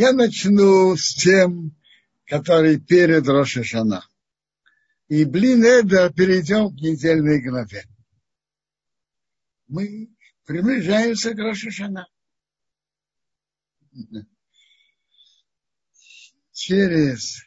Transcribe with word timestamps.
Я 0.00 0.14
начну 0.14 0.96
с 0.96 1.14
тем, 1.14 1.76
который 2.24 2.80
перед 2.80 3.28
Рошашана. 3.28 4.08
И 5.08 5.26
блин, 5.26 5.62
это 5.62 6.10
перейдем 6.10 6.70
к 6.70 6.80
недельной 6.80 7.42
главе. 7.42 7.84
Мы 9.68 10.08
приближаемся 10.46 11.34
к 11.34 11.38
Рошашана. 11.38 12.08
Через 16.54 17.42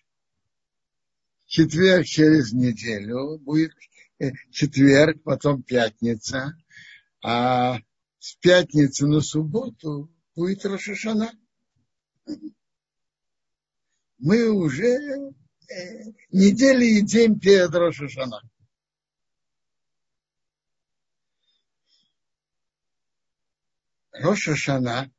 четверг, 1.48 2.06
через 2.06 2.54
неделю 2.54 3.40
будет 3.40 3.74
э, 4.20 4.30
четверг, 4.52 5.24
потом 5.24 5.64
пятница, 5.64 6.56
а 7.24 7.80
с 8.20 8.36
пятницы 8.36 9.08
на 9.08 9.22
субботу 9.22 10.16
будет 10.36 10.64
Рошашана. 10.66 11.32
Мы 14.18 14.50
уже 14.50 14.86
э, 14.86 16.12
недели 16.32 17.00
и 17.00 17.02
день 17.02 17.40
перед 17.40 17.72
Рошашана. 17.72 18.42
Рошашана 24.12 25.12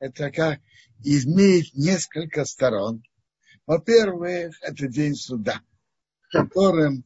это 0.00 0.30
как 0.30 0.60
имеет 1.04 1.74
несколько 1.74 2.44
сторон. 2.44 3.02
Во-первых, 3.66 4.56
это 4.62 4.88
день 4.88 5.14
суда, 5.14 5.62
в 6.22 6.32
котором 6.32 7.04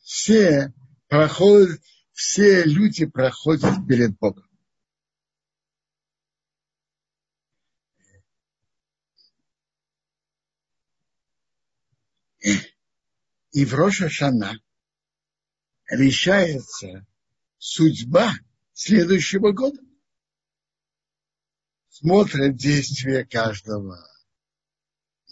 все 0.00 0.72
проходят, 1.08 1.80
все 2.12 2.64
люди 2.64 3.06
проходят 3.06 3.86
перед 3.86 4.18
Богом. 4.18 4.48
И 12.44 13.64
в 13.64 13.74
Роша 13.74 14.10
Шана 14.10 14.58
решается 15.88 17.06
судьба 17.56 18.34
следующего 18.72 19.52
года. 19.52 19.80
Смотрят 21.88 22.56
действия 22.56 23.24
каждого. 23.24 23.98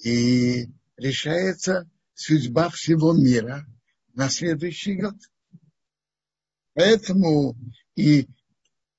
И 0.05 0.69
решается 0.97 1.91
судьба 2.15 2.71
всего 2.71 3.13
мира 3.13 3.67
на 4.15 4.29
следующий 4.29 4.95
год. 4.95 5.17
Поэтому 6.75 7.57
и 7.95 8.29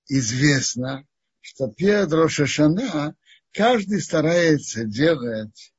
известно, 0.08 1.08
что 1.42 1.67
перед 1.67 2.11
Рошашана 2.11 3.16
каждый 3.52 4.02
старается 4.02 4.83
делать 4.83 5.73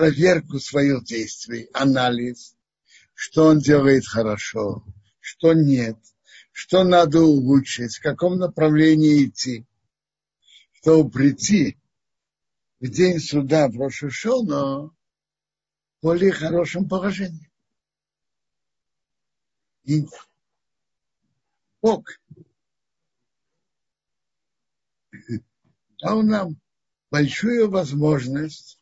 проверку 0.00 0.58
своих 0.58 1.04
действий, 1.04 1.68
анализ, 1.74 2.56
что 3.12 3.48
он 3.48 3.58
делает 3.58 4.06
хорошо, 4.06 4.82
что 5.20 5.52
нет, 5.52 5.98
что 6.52 6.84
надо 6.84 7.20
улучшить, 7.20 7.96
в 7.96 8.02
каком 8.02 8.38
направлении 8.38 9.26
идти, 9.26 9.66
чтобы 10.72 11.10
прийти 11.10 11.78
в 12.80 12.88
день 12.88 13.20
суда 13.20 13.68
в 13.68 13.78
Рошашона 13.78 14.86
в 14.86 14.94
более 16.00 16.32
хорошем 16.32 16.88
положении. 16.88 17.52
И 19.84 20.06
Бог 21.82 22.08
дал 26.00 26.22
нам 26.22 26.58
большую 27.10 27.68
возможность 27.68 28.79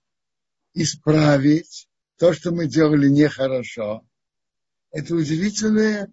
исправить 0.83 1.89
то, 2.17 2.33
что 2.33 2.51
мы 2.53 2.67
делали 2.67 3.09
нехорошо. 3.09 4.07
Это 4.91 5.15
удивительный, 5.15 6.07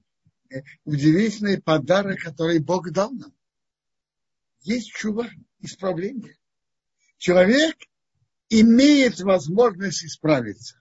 удивительный 0.83 1.61
подарок, 1.61 2.19
который 2.19 2.59
Бог 2.59 2.91
дал 2.91 3.11
нам. 3.11 3.33
Есть 4.61 4.91
чува, 4.91 5.29
исправление. 5.59 6.37
Человек 7.17 7.75
имеет 8.49 9.19
возможность 9.19 10.03
исправиться. 10.03 10.77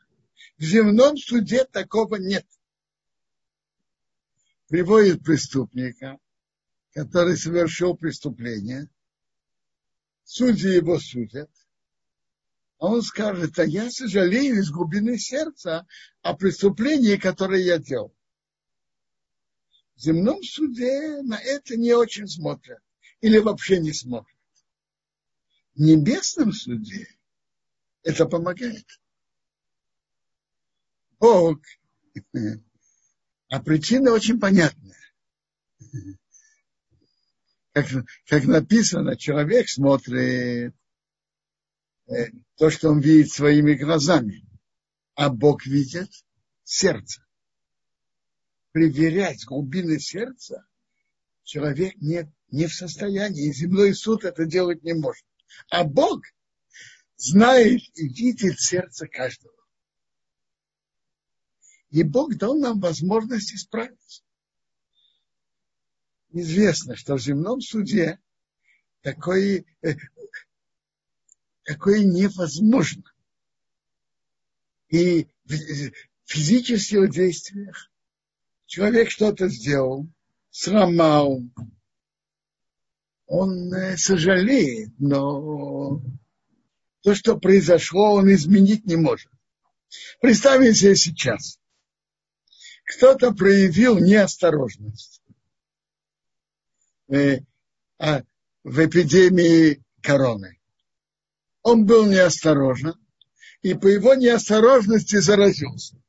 В 0.59 0.62
земном 0.62 1.17
суде 1.17 1.65
такого 1.65 2.17
нет. 2.17 2.47
Приводит 4.69 5.23
преступника, 5.23 6.19
который 6.93 7.37
совершил 7.37 7.97
преступление. 7.97 8.89
Судьи 10.25 10.75
его 10.75 10.99
судят 10.99 11.50
а 12.84 12.87
он 12.87 13.00
скажет, 13.00 13.59
а 13.59 13.65
я 13.65 13.91
сожалею 13.91 14.56
из 14.56 14.71
глубины 14.71 15.17
сердца 15.17 15.87
о 16.21 16.34
преступлении, 16.34 17.17
которое 17.17 17.62
я 17.62 17.78
делал. 17.78 18.15
В 19.97 20.00
земном 20.00 20.43
суде 20.43 21.23
на 21.23 21.41
это 21.41 21.78
не 21.78 21.94
очень 21.94 22.28
смотрят 22.28 22.83
или 23.23 23.39
вообще 23.39 23.81
не 23.81 23.94
смотрят. 23.94 24.37
В 25.75 25.81
небесном 25.81 26.53
суде 26.53 27.09
это 28.03 28.27
помогает. 28.27 28.84
Бог, 31.19 31.62
а 33.49 33.62
причина 33.62 34.12
очень 34.12 34.39
понятная. 34.39 35.00
Как, 37.73 37.87
как 38.27 38.44
написано, 38.44 39.17
человек 39.17 39.71
смотрит 39.71 40.75
то, 42.57 42.71
что 42.71 42.91
он 42.91 43.01
видит 43.01 43.31
своими 43.33 43.75
глазами, 43.75 44.47
а 45.15 45.31
Бог 45.31 45.67
видит 45.67 46.11
сердце. 46.63 47.25
Проверять 48.73 49.45
глубины 49.45 49.99
сердца 49.99 50.67
человек 51.45 51.95
не, 51.97 52.31
не 52.51 52.67
в 52.67 52.75
состоянии, 52.75 53.49
и 53.49 53.53
земной 53.53 53.95
суд 53.95 54.25
это 54.25 54.45
делать 54.47 54.83
не 54.83 54.95
может. 54.95 55.25
А 55.71 55.85
Бог 55.85 56.23
знает 57.17 57.83
и 57.95 58.09
видит 58.09 58.59
сердце 58.59 59.07
каждого. 59.07 59.55
И 61.91 62.03
Бог 62.03 62.37
дал 62.37 62.59
нам 62.59 62.81
возможность 62.81 63.55
исправиться. 63.55 64.25
Известно, 66.33 66.97
что 66.97 67.15
в 67.15 67.21
земном 67.21 67.61
суде 67.61 68.19
такой, 69.03 69.65
э, 69.83 69.95
такое 71.65 72.05
невозможно. 72.05 73.05
И 74.89 75.27
в 75.45 75.93
физических 76.25 77.11
действиях 77.11 77.91
человек 78.67 79.11
что-то 79.11 79.49
сделал, 79.49 80.07
сломал, 80.51 81.43
он 83.27 83.73
э, 83.73 83.97
сожалеет, 83.97 84.91
но 84.99 86.01
то, 87.03 87.15
что 87.15 87.37
произошло, 87.39 88.15
он 88.15 88.33
изменить 88.33 88.87
не 88.87 88.97
может. 88.97 89.31
Представим 90.21 90.75
себе 90.75 90.95
сейчас. 90.95 91.59
Кто-то 92.85 93.33
проявил 93.33 93.99
неосторожность 93.99 95.23
э, 97.09 97.39
а, 97.99 98.23
в 98.63 98.87
эпидемии 98.87 99.83
короны 100.03 100.59
он 101.65 101.87
был 101.87 102.07
неосторожен, 102.07 102.95
и 103.63 103.75
по 103.75 103.89
его 103.89 104.15
неосторожности 104.15 105.17
заразился. 105.17 106.01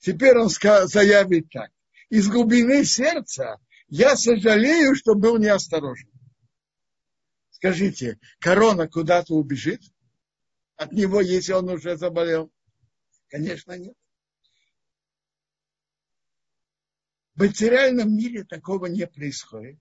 Теперь 0.00 0.36
он 0.38 0.48
заявит 0.48 1.50
так. 1.50 1.70
Из 2.08 2.28
глубины 2.28 2.84
сердца 2.84 3.60
я 3.88 4.16
сожалею, 4.16 4.96
что 4.96 5.14
был 5.14 5.38
неосторожен. 5.38 6.10
Скажите, 7.50 8.18
корона 8.40 8.88
куда-то 8.88 9.34
убежит 9.34 9.82
от 10.76 10.92
него, 10.92 11.20
если 11.20 11.52
он 11.52 11.68
уже 11.68 11.96
заболел? 11.96 12.50
Конечно, 13.28 13.76
нет. 13.78 13.94
В 17.34 17.40
материальном 17.40 18.16
мире 18.16 18.44
такого 18.44 18.86
не 18.86 19.06
происходит. 19.06 19.78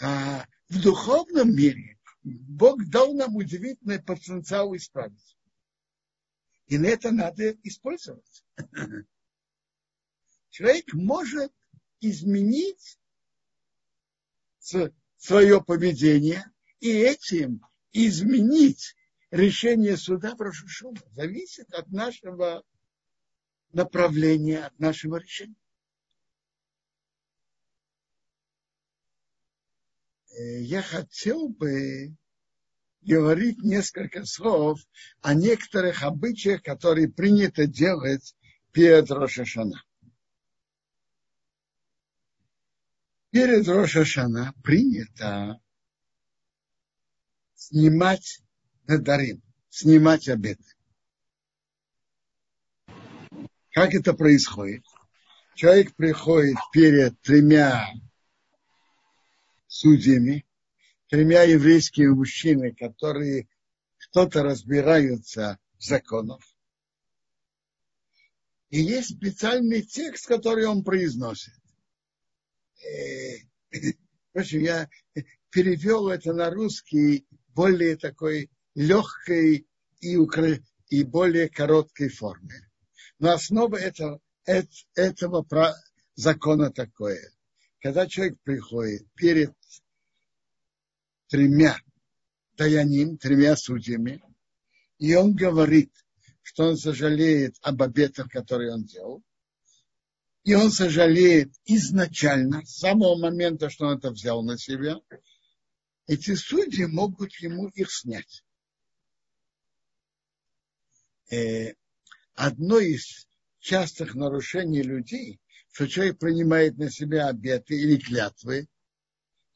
А 0.00 0.46
в 0.68 0.82
духовном 0.82 1.54
мире 1.54 1.98
Бог 2.22 2.84
дал 2.88 3.14
нам 3.14 3.36
удивительный 3.36 4.02
потенциал 4.02 4.74
исправить. 4.76 5.36
И 6.66 6.78
на 6.78 6.86
это 6.86 7.10
надо 7.10 7.52
использовать. 7.64 8.44
Человек 10.50 10.92
может 10.92 11.52
изменить 12.00 12.98
свое 15.16 15.62
поведение 15.62 16.44
и 16.80 16.90
этим 16.90 17.66
изменить 17.92 18.94
решение 19.30 19.96
суда 19.96 20.34
в 20.34 20.40
Рошушума. 20.40 21.00
Зависит 21.12 21.72
от 21.74 21.88
нашего 21.90 22.62
направления, 23.72 24.66
от 24.66 24.78
нашего 24.78 25.16
решения. 25.16 25.56
Я 30.38 30.82
хотел 30.82 31.48
бы 31.48 32.16
говорит 33.02 33.58
несколько 33.62 34.24
слов 34.24 34.80
о 35.20 35.34
некоторых 35.34 36.02
обычаях, 36.02 36.62
которые 36.62 37.08
принято 37.08 37.66
делать 37.66 38.34
перед 38.72 39.10
Рошашана. 39.10 39.82
Перед 43.30 43.66
Рошашана 43.66 44.54
принято 44.62 45.60
снимать 47.54 48.42
надарим, 48.86 49.42
снимать 49.70 50.28
обеты. 50.28 50.64
Как 53.70 53.94
это 53.94 54.12
происходит? 54.12 54.84
Человек 55.54 55.94
приходит 55.94 56.56
перед 56.72 57.18
тремя 57.22 57.88
судьями, 59.72 60.44
тремя 61.08 61.44
еврейскими 61.44 62.08
мужчинами, 62.08 62.70
которые 62.72 63.48
кто-то 63.96 64.42
разбираются 64.42 65.58
в 65.78 65.82
законах. 65.82 66.42
И 68.68 68.80
есть 68.80 69.16
специальный 69.16 69.82
текст, 69.82 70.26
который 70.26 70.66
он 70.66 70.84
произносит. 70.84 71.54
Э, 72.84 73.36
я 74.34 74.88
перевел 75.50 76.08
это 76.08 76.34
на 76.34 76.50
русский 76.50 77.26
более 77.48 77.96
такой 77.96 78.50
легкой 78.74 79.66
и, 80.00 80.16
укра... 80.16 80.58
и 80.88 81.02
более 81.02 81.48
короткой 81.48 82.08
форме. 82.08 82.70
Но 83.18 83.32
основа 83.32 83.76
этого, 83.76 84.20
этого 84.44 85.76
закона 86.14 86.70
такое. 86.70 87.32
Когда 87.80 88.06
человек 88.06 88.38
приходит 88.42 89.10
перед 89.14 89.54
тремя 91.32 91.80
даяним, 92.58 93.16
тремя 93.16 93.56
судьями, 93.56 94.22
и 94.98 95.14
он 95.14 95.34
говорит, 95.34 95.90
что 96.42 96.64
он 96.68 96.76
сожалеет 96.76 97.56
об 97.62 97.82
обетах, 97.82 98.28
которые 98.28 98.74
он 98.74 98.84
делал, 98.84 99.22
и 100.44 100.52
он 100.52 100.70
сожалеет 100.70 101.50
изначально, 101.64 102.62
с 102.66 102.76
самого 102.76 103.16
момента, 103.16 103.70
что 103.70 103.86
он 103.86 103.96
это 103.96 104.10
взял 104.10 104.42
на 104.42 104.58
себя, 104.58 105.00
эти 106.06 106.34
судьи 106.34 106.84
могут 106.84 107.34
ему 107.36 107.68
их 107.68 107.90
снять. 107.90 108.44
Э, 111.30 111.72
одно 112.34 112.78
из 112.78 113.26
частых 113.58 114.14
нарушений 114.14 114.82
людей, 114.82 115.40
что 115.72 115.88
человек 115.88 116.18
принимает 116.18 116.76
на 116.76 116.90
себя 116.90 117.28
обеты 117.28 117.74
или 117.74 117.96
клятвы, 117.96 118.68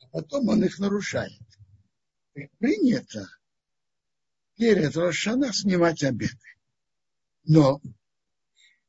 а 0.00 0.08
потом 0.08 0.48
он 0.48 0.64
их 0.64 0.78
нарушает 0.78 1.42
принято 2.58 3.28
перед 4.56 4.96
Рошана 4.96 5.52
снимать 5.52 6.02
обеты. 6.02 6.36
Но 7.44 7.80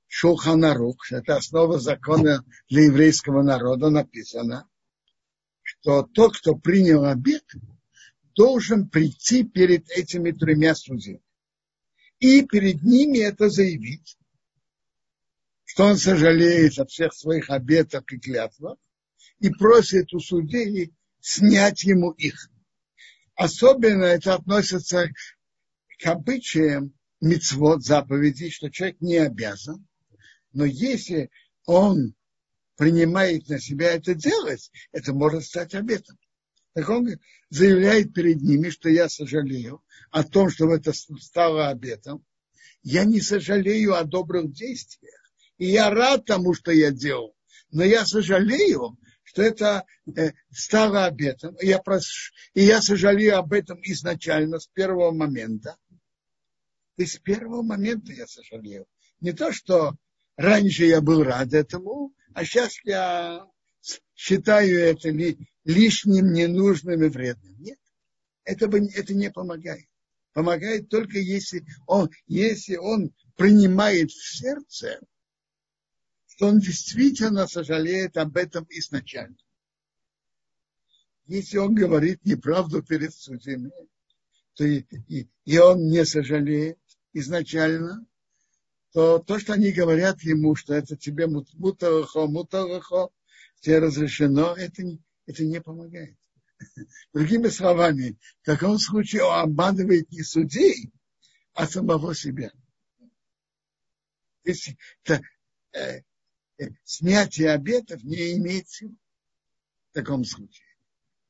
Шулханарух, 0.07 1.11
это 1.11 1.37
основа 1.37 1.79
закона 1.79 2.43
для 2.69 2.85
еврейского 2.85 3.43
народа, 3.43 3.89
написано, 3.89 4.67
что 5.61 6.03
тот, 6.03 6.37
кто 6.37 6.55
принял 6.55 7.05
обет, 7.05 7.45
должен 8.35 8.89
прийти 8.89 9.43
перед 9.43 9.89
этими 9.89 10.31
тремя 10.31 10.75
судьями. 10.75 11.21
И 12.19 12.43
перед 12.45 12.81
ними 12.83 13.19
это 13.19 13.49
заявить, 13.49 14.17
что 15.65 15.85
он 15.85 15.97
сожалеет 15.97 16.79
от 16.79 16.89
всех 16.89 17.13
своих 17.13 17.49
обетов 17.49 18.03
и 18.11 18.17
клятвах 18.17 18.77
и 19.39 19.49
просит 19.49 20.13
у 20.13 20.19
судей 20.19 20.93
снять 21.19 21.83
ему 21.83 22.11
их. 22.11 22.49
Особенно 23.37 24.05
это 24.05 24.33
относится 24.33 25.09
к 25.99 26.05
обычаям 26.07 26.93
мицвод 27.21 27.83
заповедей, 27.83 28.49
что 28.49 28.71
человек 28.71 28.99
не 28.99 29.17
обязан. 29.17 29.87
Но 30.53 30.65
если 30.65 31.29
он 31.65 32.15
принимает 32.77 33.47
на 33.47 33.59
себя 33.59 33.93
это 33.93 34.15
делать, 34.15 34.71
это 34.91 35.13
может 35.13 35.45
стать 35.45 35.75
обетом. 35.75 36.17
Так 36.73 36.89
он 36.89 37.09
заявляет 37.49 38.11
перед 38.11 38.41
ними, 38.41 38.71
что 38.71 38.89
я 38.89 39.07
сожалею 39.07 39.83
о 40.09 40.23
том, 40.23 40.49
что 40.49 40.73
это 40.73 40.91
стало 40.93 41.69
обетом. 41.69 42.25
Я 42.81 43.03
не 43.03 43.21
сожалею 43.21 43.93
о 43.93 44.03
добрых 44.03 44.51
действиях. 44.51 45.31
И 45.59 45.67
я 45.67 45.91
рад 45.91 46.25
тому, 46.25 46.55
что 46.55 46.71
я 46.71 46.89
делал. 46.89 47.35
Но 47.69 47.83
я 47.83 48.03
сожалею 48.03 48.97
что 49.27 49.41
это 49.41 49.83
э, 50.15 50.31
стало 50.51 51.05
обетом. 51.05 51.55
И 51.55 51.67
я, 51.67 51.79
прошу, 51.79 52.33
и 52.53 52.63
я 52.63 52.81
сожалею 52.81 53.37
об 53.37 53.51
этом 53.51 53.77
изначально, 53.83 54.57
с 54.57 54.67
первого 54.67 55.11
момента. 55.11 55.75
И 56.95 57.05
с 57.05 57.17
первого 57.17 57.61
момента 57.61 58.13
я 58.13 58.25
сожалею. 58.25 58.85
Не 59.19 59.33
то, 59.33 59.51
что 59.51 59.95
раньше 60.37 60.85
я 60.85 61.01
был 61.01 61.23
рад 61.23 61.53
этому, 61.53 62.13
а 62.33 62.45
сейчас 62.45 62.77
я 62.85 63.45
считаю 64.15 64.79
это 64.79 65.09
ли, 65.09 65.37
лишним, 65.65 66.31
ненужным 66.31 67.03
и 67.03 67.09
вредным. 67.09 67.55
Нет, 67.59 67.79
это, 68.45 68.67
бы, 68.67 68.79
это 68.95 69.13
не 69.13 69.29
помогает. 69.29 69.87
Помогает 70.31 70.87
только 70.87 71.19
если 71.19 71.65
он, 71.85 72.09
если 72.27 72.77
он 72.77 73.13
принимает 73.35 74.09
в 74.09 74.37
сердце 74.37 75.01
что 76.37 76.49
он 76.49 76.59
действительно 76.59 77.47
сожалеет 77.47 78.15
об 78.15 78.37
этом 78.37 78.67
изначально. 78.69 79.37
Если 81.25 81.57
он 81.57 81.73
говорит 81.73 82.23
неправду 82.25 82.83
перед 82.83 83.11
судьями, 83.11 83.71
то 84.53 84.63
и, 84.63 84.85
и, 85.07 85.27
и 85.45 85.57
он 85.57 85.89
не 85.89 86.05
сожалеет 86.05 86.77
изначально, 87.13 88.05
то 88.93 89.17
то, 89.17 89.39
что 89.39 89.53
они 89.53 89.71
говорят 89.71 90.21
ему, 90.21 90.55
что 90.55 90.75
это 90.75 90.95
тебе 90.95 91.25
мутарахо, 91.25 92.27
мутарахо, 92.27 93.09
тебе 93.59 93.79
разрешено, 93.79 94.53
это, 94.55 94.83
это 95.25 95.43
не 95.43 95.59
помогает. 95.59 96.15
Другими 97.13 97.47
словами, 97.47 98.15
в 98.43 98.45
таком 98.45 98.77
случае 98.77 99.23
он 99.23 99.39
обманывает 99.39 100.11
не 100.11 100.21
судей, 100.21 100.91
а 101.53 101.65
самого 101.65 102.13
себя. 102.13 102.51
Если, 104.43 104.77
э, 105.73 106.01
снятие 106.83 107.51
обетов 107.51 108.03
не 108.03 108.37
имеет 108.37 108.69
силы 108.69 108.95
в 109.91 109.93
таком 109.93 110.23
случае. 110.25 110.65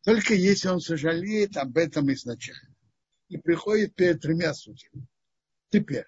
Только 0.03 0.33
если 0.33 0.69
он 0.69 0.79
сожалеет 0.79 1.57
об 1.57 1.77
этом 1.77 2.11
изначально 2.13 2.75
и 3.27 3.37
приходит 3.37 3.95
перед 3.95 4.21
тремя 4.21 4.53
судьями. 4.53 5.07
Теперь 5.69 6.05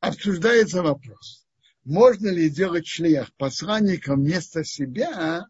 обсуждается 0.00 0.82
вопрос, 0.82 1.46
можно 1.84 2.28
ли 2.28 2.50
делать 2.50 2.86
шлях 2.86 3.34
посланником 3.36 4.20
вместо 4.20 4.62
себя, 4.64 5.46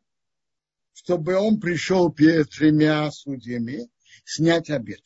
чтобы 0.92 1.36
он 1.36 1.60
пришел 1.60 2.12
перед 2.12 2.50
тремя 2.50 3.10
судьями 3.10 3.90
снять 4.24 4.70
обет. 4.70 5.02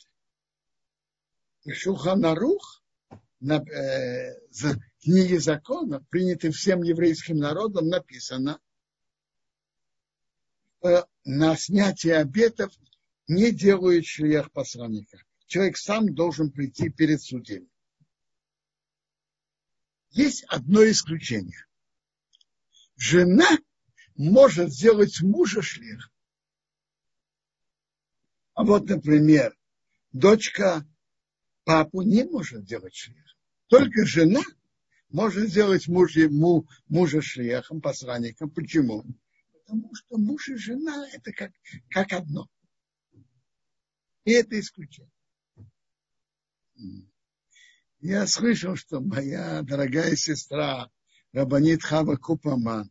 И 1.64 1.73
Шуханарух 1.73 2.83
на, 3.40 3.62
э, 3.62 4.38
книге 5.04 5.38
закона, 5.38 6.04
принятой 6.11 6.50
всем 6.50 6.82
еврейским 6.82 7.37
народом, 7.37 7.88
написано, 7.88 8.58
что 10.78 11.06
на 11.25 11.56
снятие 11.56 12.16
обетов 12.16 12.73
не 13.28 13.52
делают 13.52 14.06
шлях 14.06 14.50
посланника. 14.50 15.18
Человек 15.46 15.76
сам 15.76 16.14
должен 16.14 16.50
прийти 16.50 16.88
перед 16.88 17.20
судьями. 17.20 17.68
Есть 20.11 20.44
одно 20.44 20.88
исключение. 20.90 21.66
Жена 22.96 23.58
может 24.16 24.73
сделать 24.73 25.20
мужа 25.20 25.61
шлях. 25.61 26.11
А 28.54 28.64
вот, 28.64 28.88
например, 28.88 29.54
дочка 30.12 30.87
папу 31.64 32.02
не 32.02 32.25
может 32.25 32.64
делать 32.64 32.94
шлях. 32.94 33.37
Только 33.68 34.06
жена 34.06 34.42
может 35.14 35.49
сделать 35.49 35.87
муж, 35.87 36.16
ему, 36.16 36.66
мужа 36.88 37.23
шлехом, 37.23 37.80
посланником. 37.80 38.50
Почему? 38.50 39.04
Потому 39.52 39.94
что 39.94 40.18
муж 40.18 40.49
и 40.49 40.56
жена 40.56 41.09
это 41.12 41.33
как, 41.33 41.52
как 41.88 42.12
одно. 42.12 42.49
И 44.25 44.33
это 44.33 44.59
исключение. 44.59 45.12
Я 48.00 48.26
слышал, 48.26 48.75
что 48.75 49.00
моя 49.00 49.62
дорогая 49.62 50.16
сестра 50.16 50.90
Рабанит 51.33 51.85
Хава 51.85 52.16
Купаман 52.16 52.90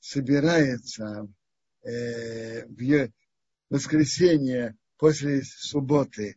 собирается 0.00 1.26
э, 1.82 2.66
в 2.66 3.10
воскресенье 3.70 4.76
после 4.98 5.42
субботы 5.42 6.36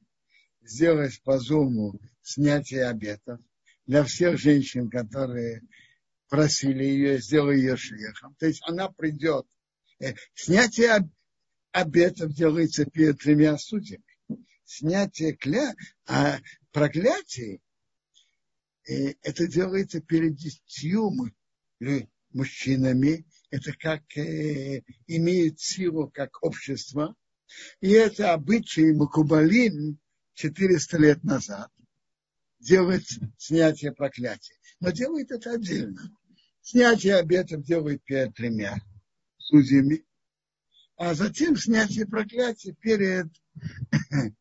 сделать 0.62 1.22
по 1.24 1.38
зуму 1.38 2.00
снятие 2.22 2.86
обетов 2.86 3.42
для 3.88 4.04
всех 4.04 4.38
женщин, 4.38 4.90
которые 4.90 5.64
просили 6.30 6.84
ее, 6.84 7.20
сделай 7.20 7.58
ее 7.58 7.78
шлехом. 7.78 8.36
То 8.36 8.46
есть 8.46 8.62
она 8.68 8.90
придет. 8.90 9.48
Э, 10.00 10.14
снятие 10.36 11.10
обетов 11.72 12.34
делается 12.34 12.86
перед 12.86 13.20
тремя 13.20 13.58
судьями. 13.58 14.04
снятие 14.66 15.34
кля... 15.34 15.74
а 16.06 16.40
проклятий, 16.72 17.62
э, 18.88 19.14
это 19.22 19.48
делается 19.48 20.02
перед 20.02 20.36
десятью 20.36 21.12
мужчинами. 22.34 23.26
Это 23.50 23.72
как 23.80 24.04
э, 24.18 24.82
имеет 25.08 25.62
силу 25.62 26.12
как 26.14 26.44
общество. 26.44 27.16
И 27.80 27.92
это 27.92 28.34
обычай 28.34 28.92
Макубалин 28.92 29.98
400 30.34 30.98
лет 30.98 31.24
назад 31.24 31.72
делать 32.60 33.08
снятие 33.38 33.92
проклятия. 33.92 34.56
Но 34.80 34.92
делает 34.92 35.32
это 35.32 35.54
отдельно. 35.54 36.02
Снятие 36.62 37.16
обетов 37.16 37.64
делает 37.64 38.04
перед 38.04 38.36
тремя 38.36 38.78
судьями, 39.38 40.06
а 40.98 41.14
затем 41.14 41.56
снятие 41.56 42.06
проклятия 42.06 42.74
перед 42.74 43.28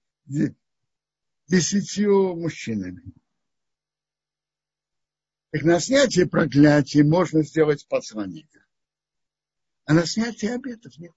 десятью 1.47 2.37
мужчинами. 2.37 3.03
Так 5.51 5.63
на 5.63 5.81
снятие 5.81 6.27
проклятия 6.27 7.05
можно 7.05 7.43
сделать 7.43 7.87
посланника. 7.89 8.65
А 9.85 9.95
на 9.95 10.05
снятие 10.05 10.55
обетов 10.55 10.99
нет. 10.99 11.15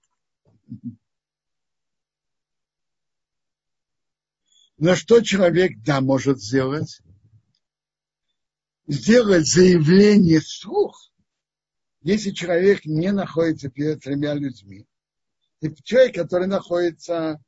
Но 4.80 4.96
что 4.96 5.20
человек, 5.20 5.72
да, 5.84 6.00
может 6.00 6.40
сделать? 6.40 7.02
Сделать 8.88 9.46
заявление 9.46 10.40
вслух, 10.40 11.12
если 12.00 12.30
человек 12.30 12.86
не 12.86 13.12
находится 13.12 13.68
перед 13.68 14.00
тремя 14.00 14.32
людьми. 14.32 14.86
И 15.60 15.70
человек, 15.84 16.14
который 16.14 16.46
находится, 16.46 17.38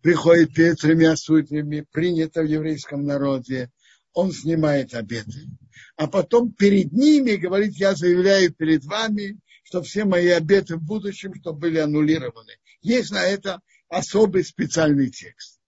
приходит 0.00 0.54
перед 0.54 0.78
тремя 0.78 1.16
судьями, 1.16 1.84
принято 1.90 2.42
в 2.42 2.46
еврейском 2.46 3.04
народе, 3.04 3.72
он 4.12 4.30
снимает 4.30 4.94
обеты, 4.94 5.48
а 5.96 6.06
потом 6.06 6.52
перед 6.52 6.92
ними 6.92 7.32
говорит, 7.32 7.74
я 7.74 7.96
заявляю 7.96 8.54
перед 8.54 8.84
вами, 8.84 9.40
что 9.64 9.82
все 9.82 10.04
мои 10.04 10.28
обеты 10.28 10.76
в 10.76 10.82
будущем, 10.84 11.34
что 11.34 11.52
были 11.52 11.78
аннулированы. 11.78 12.52
Есть 12.80 13.10
на 13.10 13.24
это 13.24 13.60
особый 13.88 14.44
специальный 14.44 15.10
текст. 15.10 15.58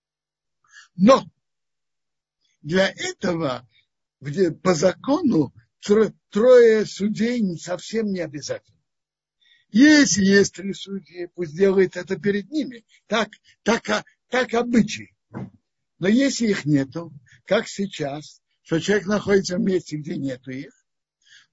Но 0.97 1.25
для 2.63 2.89
этого 2.89 3.69
по 4.63 4.75
закону 4.75 5.55
трое 5.81 6.87
судей 6.87 7.57
совсем 7.59 8.13
не 8.13 8.21
обязательно. 8.21 8.77
Если 9.69 10.25
есть 10.25 10.55
три 10.55 10.73
судьи, 10.73 11.29
пусть 11.35 11.55
делает 11.57 11.97
это 11.97 12.17
перед 12.17 12.51
ними. 12.51 12.85
Так, 13.07 13.31
так, 13.63 14.05
так 14.29 14.55
обычай. 14.55 15.15
Но 15.99 16.09
если 16.09 16.49
их 16.49 16.65
нету, 16.65 17.13
как 17.45 17.69
сейчас, 17.69 18.43
что 18.63 18.81
человек 18.81 19.07
находится 19.07 19.57
в 19.57 19.61
месте, 19.61 19.97
где 19.97 20.17
нету 20.17 20.51
их, 20.51 20.73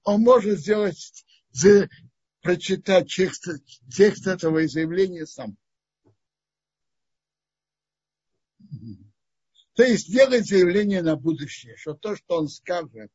он 0.04 0.22
может 0.22 0.58
сделать, 0.58 1.24
прочитать 2.40 3.12
текст, 3.12 3.48
текст 3.94 4.26
этого 4.26 4.66
заявления 4.68 5.26
сам. 5.26 5.56
То 9.74 9.82
есть 9.82 10.10
делать 10.10 10.46
заявление 10.46 11.02
на 11.02 11.16
будущее, 11.16 11.76
что 11.76 11.94
то, 11.94 12.16
что 12.16 12.38
он 12.38 12.48
скажет 12.48 13.10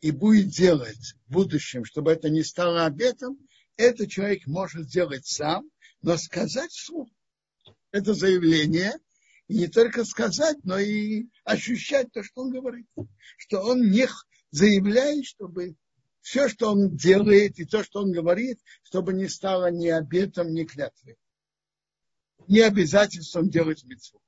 и 0.00 0.10
будет 0.10 0.48
делать 0.48 1.14
в 1.26 1.32
будущем, 1.32 1.84
чтобы 1.84 2.12
это 2.12 2.28
не 2.28 2.42
стало 2.42 2.84
обетом, 2.84 3.38
это 3.76 4.08
человек 4.08 4.46
может 4.46 4.88
сделать 4.88 5.26
сам, 5.26 5.70
но 6.02 6.16
сказать 6.16 6.70
вслух. 6.72 7.08
Это 7.92 8.12
заявление, 8.12 8.92
и 9.46 9.54
не 9.54 9.66
только 9.68 10.04
сказать, 10.04 10.58
но 10.64 10.78
и 10.78 11.26
ощущать 11.44 12.12
то, 12.12 12.22
что 12.22 12.42
он 12.42 12.50
говорит. 12.50 12.86
Что 13.36 13.62
он 13.62 13.90
не 13.90 14.08
заявляет, 14.50 15.26
чтобы 15.26 15.76
все, 16.20 16.48
что 16.48 16.72
он 16.72 16.96
делает, 16.96 17.58
и 17.58 17.64
то, 17.64 17.84
что 17.84 18.00
он 18.00 18.10
говорит, 18.10 18.60
чтобы 18.82 19.14
не 19.14 19.28
стало 19.28 19.70
ни 19.70 19.88
обетом, 19.88 20.52
ни 20.52 20.64
клятвой. 20.64 21.16
Не 22.48 22.60
обязательством 22.60 23.48
делать 23.48 23.84
митцву. 23.84 24.20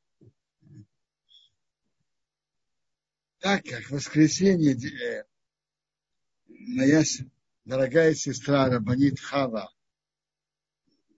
Так 3.40 3.64
как 3.64 3.90
воскресенье 3.90 4.75
э, 4.75 5.25
моя 6.49 7.02
дорогая 7.64 8.14
сестра 8.14 8.68
Рабанит 8.68 9.18
Хава 9.18 9.73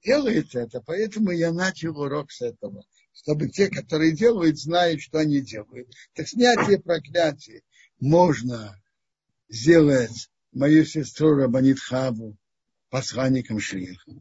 делает 0.04 0.54
это, 0.54 0.80
поэтому 0.80 1.32
я 1.32 1.52
начал 1.52 1.98
урок 1.98 2.30
с 2.30 2.40
этого, 2.42 2.84
чтобы 3.12 3.48
те, 3.48 3.68
которые 3.68 4.12
делают, 4.12 4.58
знают, 4.58 5.00
что 5.00 5.18
они 5.18 5.40
делают. 5.40 5.92
Так 6.14 6.28
снятие 6.28 6.80
проклятия 6.80 7.62
можно 7.98 8.80
сделать 9.48 10.30
мою 10.52 10.84
сестру 10.84 11.34
Рабанит 11.34 11.80
Хаву 11.80 12.36
посланником 12.88 13.58
Шлиха. 13.58 14.12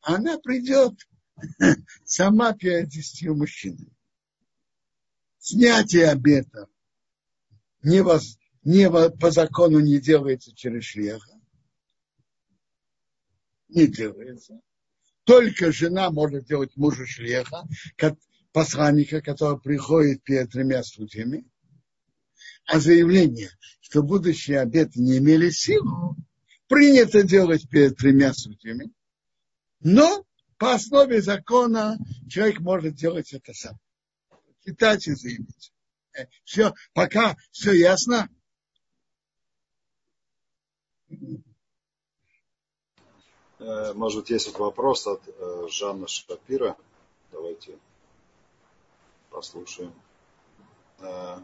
Она 0.00 0.38
придет 0.38 0.94
сама 2.04 2.54
перед 2.54 2.88
десятью 2.88 3.36
мужчинами. 3.36 3.92
Снятие 5.38 6.10
обетов 6.10 6.68
не, 7.86 8.02
воз, 8.02 8.36
не 8.64 8.90
по 8.90 9.30
закону 9.30 9.78
не 9.78 10.00
делается 10.00 10.52
через 10.54 10.84
шлеха. 10.84 11.30
Не 13.68 13.86
делается. 13.86 14.60
Только 15.22 15.70
жена 15.70 16.10
может 16.10 16.46
делать 16.46 16.76
мужа 16.76 17.06
шлеха, 17.06 17.64
посланника, 18.50 19.20
который 19.20 19.60
приходит 19.60 20.24
перед 20.24 20.50
тремя 20.50 20.82
судьями. 20.82 21.44
А 22.66 22.80
заявление, 22.80 23.50
что 23.80 24.02
будущие 24.02 24.60
обеты 24.60 25.00
не 25.00 25.18
имели 25.18 25.50
силу, 25.50 26.16
принято 26.66 27.22
делать 27.22 27.68
перед 27.68 27.96
тремя 27.96 28.34
судьями. 28.34 28.90
Но 29.78 30.24
по 30.58 30.74
основе 30.74 31.22
закона 31.22 31.98
человек 32.28 32.58
может 32.58 32.96
делать 32.96 33.32
это 33.32 33.52
сам. 33.52 33.78
Читать 34.64 35.06
и 35.06 35.14
заявить. 35.14 35.72
Все, 36.44 36.72
пока 36.94 37.36
все 37.50 37.72
ясно? 37.72 38.28
Э, 43.58 43.92
может 43.94 44.30
есть 44.30 44.46
вот 44.48 44.58
вопрос 44.58 45.06
от 45.06 45.22
э, 45.26 45.66
Жанны 45.70 46.08
Шапира. 46.08 46.76
Давайте 47.32 47.78
послушаем. 49.30 49.92
Э, 50.98 51.38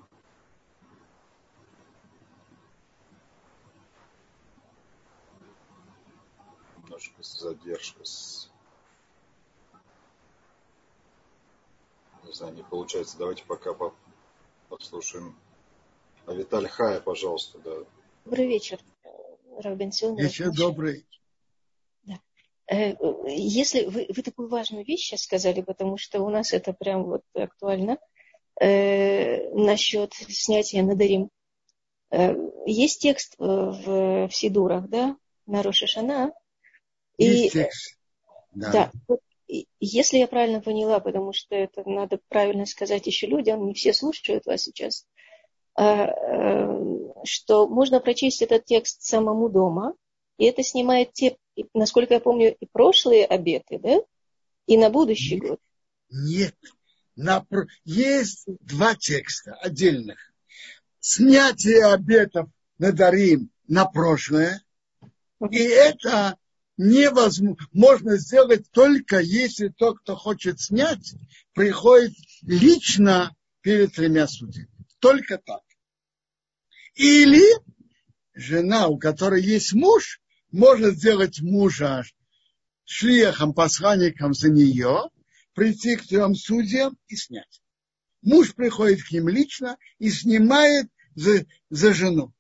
немножко 6.76 7.22
задержка 7.22 8.04
с 8.04 8.52
не 12.24 12.32
знаю, 12.32 12.54
не 12.54 12.62
получается. 12.62 13.18
Давайте 13.18 13.44
пока 13.44 13.74
послушаем. 14.76 15.36
А 16.26 16.32
Виталий 16.32 16.68
Хая, 16.68 17.00
пожалуйста, 17.00 17.58
да. 17.58 17.72
Добрый 18.24 18.46
вечер, 18.46 18.78
Равбенсион. 19.58 20.16
Вечер 20.16 20.50
добрый. 20.50 21.06
Да. 22.04 22.18
Э, 22.70 22.94
если 23.26 23.84
вы, 23.84 24.06
вы 24.08 24.22
такую 24.22 24.48
важную 24.48 24.84
вещь 24.84 25.08
сейчас 25.08 25.22
сказали, 25.22 25.60
потому 25.60 25.98
что 25.98 26.22
у 26.22 26.30
нас 26.30 26.52
это 26.52 26.72
прям 26.72 27.04
вот 27.04 27.22
актуально, 27.34 27.98
э, 28.60 29.50
насчет 29.50 30.14
снятия 30.14 30.82
надарим. 30.82 31.28
Э, 32.10 32.34
есть 32.64 33.02
текст 33.02 33.34
в, 33.38 34.28
в 34.28 34.34
Сидурах, 34.34 34.88
да, 34.88 35.16
на 35.46 35.62
Рошашана. 35.62 36.32
Есть 37.18 37.56
и, 37.56 37.58
текст. 37.58 37.98
Да. 38.54 38.90
да 39.08 39.16
если 39.80 40.18
я 40.18 40.26
правильно 40.26 40.60
поняла, 40.60 41.00
потому 41.00 41.32
что 41.32 41.54
это 41.54 41.88
надо 41.88 42.18
правильно 42.28 42.66
сказать 42.66 43.06
еще 43.06 43.26
людям, 43.26 43.66
не 43.66 43.74
все 43.74 43.92
слушают 43.92 44.46
вас 44.46 44.62
сейчас, 44.62 45.06
а, 45.74 46.06
э, 46.06 47.22
что 47.24 47.68
можно 47.68 48.00
прочесть 48.00 48.42
этот 48.42 48.64
текст 48.64 49.02
самому 49.02 49.48
дома, 49.48 49.94
и 50.38 50.44
это 50.44 50.62
снимает 50.62 51.12
те, 51.12 51.36
насколько 51.74 52.14
я 52.14 52.20
помню, 52.20 52.54
и 52.54 52.66
прошлые 52.66 53.26
обеты, 53.26 53.78
да, 53.78 54.00
и 54.66 54.76
на 54.76 54.90
будущий 54.90 55.36
нет, 55.36 55.48
год. 55.48 55.60
Нет, 56.10 56.56
на, 57.16 57.46
есть 57.84 58.44
два 58.60 58.94
текста 58.94 59.54
отдельных. 59.54 60.32
Снятие 61.00 61.86
обетов 61.86 62.48
на 62.78 62.92
Дарим 62.92 63.50
на 63.66 63.84
прошлое, 63.84 64.62
и 65.50 65.58
это 65.58 66.36
невозможно, 66.82 67.56
можно 67.72 68.16
сделать 68.16 68.70
только 68.70 69.20
если 69.20 69.68
тот, 69.68 70.00
кто 70.00 70.16
хочет 70.16 70.60
снять, 70.60 71.14
приходит 71.54 72.12
лично 72.42 73.34
перед 73.60 73.94
тремя 73.94 74.26
судьями. 74.26 74.68
Только 74.98 75.38
так. 75.38 75.62
Или 76.94 77.44
жена, 78.34 78.88
у 78.88 78.98
которой 78.98 79.42
есть 79.42 79.72
муж, 79.72 80.20
может 80.50 80.96
сделать 80.96 81.40
мужа 81.40 82.04
шлехом, 82.84 83.54
посланником 83.54 84.34
за 84.34 84.50
нее, 84.50 85.08
прийти 85.54 85.96
к 85.96 86.06
трем 86.06 86.34
судьям 86.34 86.96
и 87.08 87.16
снять. 87.16 87.62
муж 88.22 88.54
приходит 88.54 89.02
к 89.02 89.10
ним 89.10 89.28
лично 89.28 89.76
и 89.98 90.10
снимает 90.10 90.88
за, 91.14 91.46
за 91.70 91.94
жену. 91.94 92.32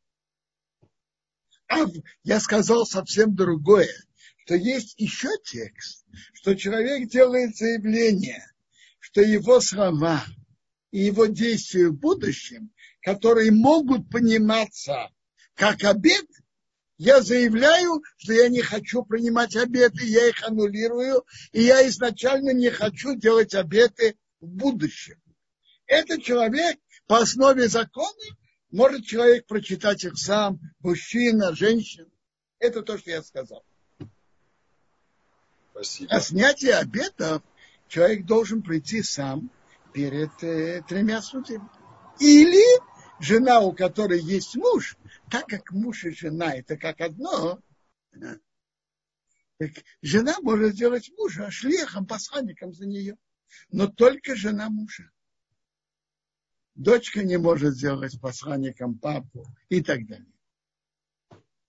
А 1.68 1.86
я 2.22 2.38
сказал 2.38 2.84
совсем 2.84 3.34
другое, 3.34 3.88
что 4.44 4.54
есть 4.56 4.94
еще 4.98 5.28
текст, 5.44 6.04
что 6.34 6.54
человек 6.54 7.08
делает 7.08 7.56
заявление, 7.56 8.44
что 8.98 9.20
его 9.20 9.60
слова 9.60 10.24
и 10.90 11.00
его 11.00 11.26
действия 11.26 11.88
в 11.88 11.98
будущем, 11.98 12.72
которые 13.02 13.52
могут 13.52 14.10
пониматься 14.10 15.10
как 15.54 15.84
обед, 15.84 16.26
я 16.98 17.20
заявляю, 17.20 18.02
что 18.16 18.32
я 18.32 18.48
не 18.48 18.62
хочу 18.62 19.04
принимать 19.04 19.56
обеты, 19.56 20.04
я 20.04 20.28
их 20.28 20.42
аннулирую, 20.42 21.24
и 21.52 21.62
я 21.62 21.86
изначально 21.88 22.52
не 22.52 22.70
хочу 22.70 23.14
делать 23.14 23.54
обеты 23.54 24.16
в 24.40 24.46
будущем. 24.46 25.20
Этот 25.86 26.22
человек 26.22 26.78
по 27.06 27.18
основе 27.18 27.68
закона 27.68 28.36
может 28.70 29.04
человек 29.04 29.46
прочитать 29.46 30.04
их 30.04 30.16
сам, 30.16 30.60
мужчина, 30.80 31.54
женщина. 31.54 32.08
Это 32.58 32.82
то, 32.82 32.98
что 32.98 33.10
я 33.10 33.22
сказал. 33.22 33.64
Спасибо. 35.72 36.14
А 36.14 36.20
снятие 36.20 36.74
обетов 36.74 37.42
человек 37.88 38.24
должен 38.24 38.62
прийти 38.62 39.02
сам 39.02 39.50
перед 39.92 40.30
э, 40.42 40.82
тремя 40.86 41.20
судьями. 41.20 41.68
Или 42.20 42.64
жена, 43.18 43.60
у 43.60 43.72
которой 43.72 44.20
есть 44.20 44.54
муж, 44.56 44.96
так 45.30 45.46
как 45.46 45.72
муж 45.72 46.04
и 46.04 46.10
жена 46.10 46.54
это 46.54 46.76
как 46.76 47.00
одно, 47.00 47.60
так 49.58 49.70
жена 50.02 50.36
может 50.40 50.74
сделать 50.74 51.10
мужа 51.16 51.50
шлехом, 51.50 52.06
посланником 52.06 52.72
за 52.74 52.86
нее. 52.86 53.16
Но 53.70 53.86
только 53.86 54.34
жена 54.34 54.68
мужа. 54.68 55.10
Дочка 56.74 57.22
не 57.22 57.38
может 57.38 57.74
сделать 57.74 58.18
посланником 58.20 58.98
папу 58.98 59.46
и 59.68 59.82
так 59.82 60.06
далее. 60.06 60.32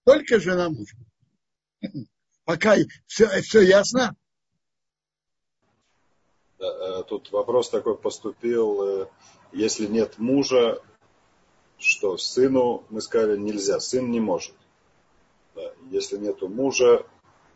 Только 0.05 0.39
жена 0.39 0.69
мужа. 0.69 0.97
Пока 2.45 2.75
все, 3.07 3.41
все 3.41 3.61
ясно? 3.61 4.15
Э, 6.59 7.03
тут 7.07 7.31
вопрос 7.31 7.69
такой 7.69 7.97
поступил. 7.97 9.03
Э, 9.03 9.07
если 9.51 9.85
нет 9.85 10.17
мужа, 10.17 10.81
что 11.77 12.17
сыну, 12.17 12.83
мы 12.89 13.01
сказали, 13.01 13.37
нельзя, 13.37 13.79
сын 13.79 14.09
не 14.09 14.19
может. 14.19 14.55
Если 15.91 16.17
нету 16.17 16.47
мужа, 16.47 17.05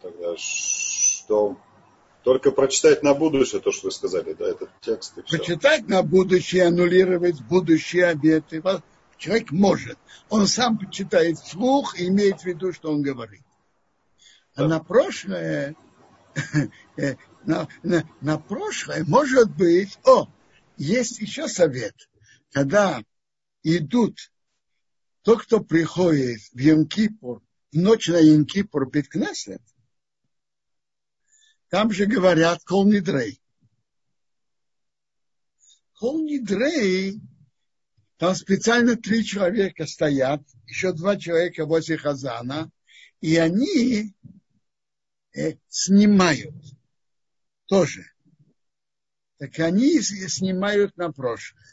тогда 0.01 0.35
что? 0.37 1.57
Только 2.23 2.51
прочитать 2.51 3.03
на 3.03 3.13
будущее 3.13 3.61
то, 3.61 3.71
что 3.71 3.87
вы 3.87 3.91
сказали, 3.91 4.33
да, 4.33 4.47
этот 4.47 4.69
текст. 4.81 5.17
И 5.17 5.21
все. 5.23 5.37
Прочитать 5.37 5.87
на 5.87 6.03
будущее, 6.03 6.67
аннулировать 6.67 7.41
будущие 7.41 8.05
обеты. 8.05 8.61
Человек 9.17 9.51
может. 9.51 9.97
Он 10.29 10.45
сам 10.45 10.77
почитает 10.77 11.39
вслух 11.39 11.99
и 11.99 12.07
имеет 12.07 12.41
в 12.41 12.45
виду, 12.45 12.73
что 12.73 12.91
он 12.91 13.01
говорит. 13.01 13.41
А 14.57 14.67
на 14.67 14.79
прошлое, 14.79 15.75
э, 16.97 17.15
на, 17.45 17.67
на, 17.83 18.09
на 18.21 18.39
прошлое 18.39 19.03
может 19.05 19.55
быть, 19.55 19.99
о, 20.03 20.27
есть 20.77 21.19
еще 21.19 21.47
совет, 21.47 21.93
когда 22.51 23.03
идут, 23.61 24.17
тот, 25.21 25.43
кто 25.43 25.59
приходит 25.59 26.39
в 26.53 26.57
Йом-Кипур, 26.57 27.43
в 27.71 27.75
ночь 27.75 28.07
на 28.07 28.19
Йом-Кипур 28.19 28.89
там 31.69 31.91
же 31.91 32.07
говорят 32.07 32.63
Кол 32.63 32.87
Нидрей. 32.87 33.39
Кол 35.93 36.23
Нидрей, 36.23 37.21
там 38.17 38.33
специально 38.33 38.95
три 38.95 39.23
человека 39.23 39.85
стоят, 39.85 40.41
еще 40.65 40.93
два 40.93 41.15
человека 41.15 41.67
возле 41.67 41.97
Хазана, 41.97 42.71
и 43.21 43.37
они 43.37 44.15
снимают 45.69 46.55
тоже. 47.65 48.05
Так 49.37 49.59
они 49.59 50.01
снимают 50.01 50.97
на 50.97 51.11
прошлое. 51.11 51.63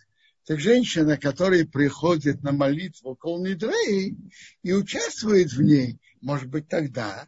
Так 0.44 0.61
женщина, 0.61 1.16
которая 1.16 1.64
приходит 1.64 2.42
на 2.42 2.53
молитву 2.53 3.16
Колнидрей 3.16 4.16
и 4.62 4.72
участвует 4.72 5.53
в 5.53 5.62
ней, 5.62 5.98
может 6.20 6.48
быть, 6.48 6.68
тогда 6.68 7.27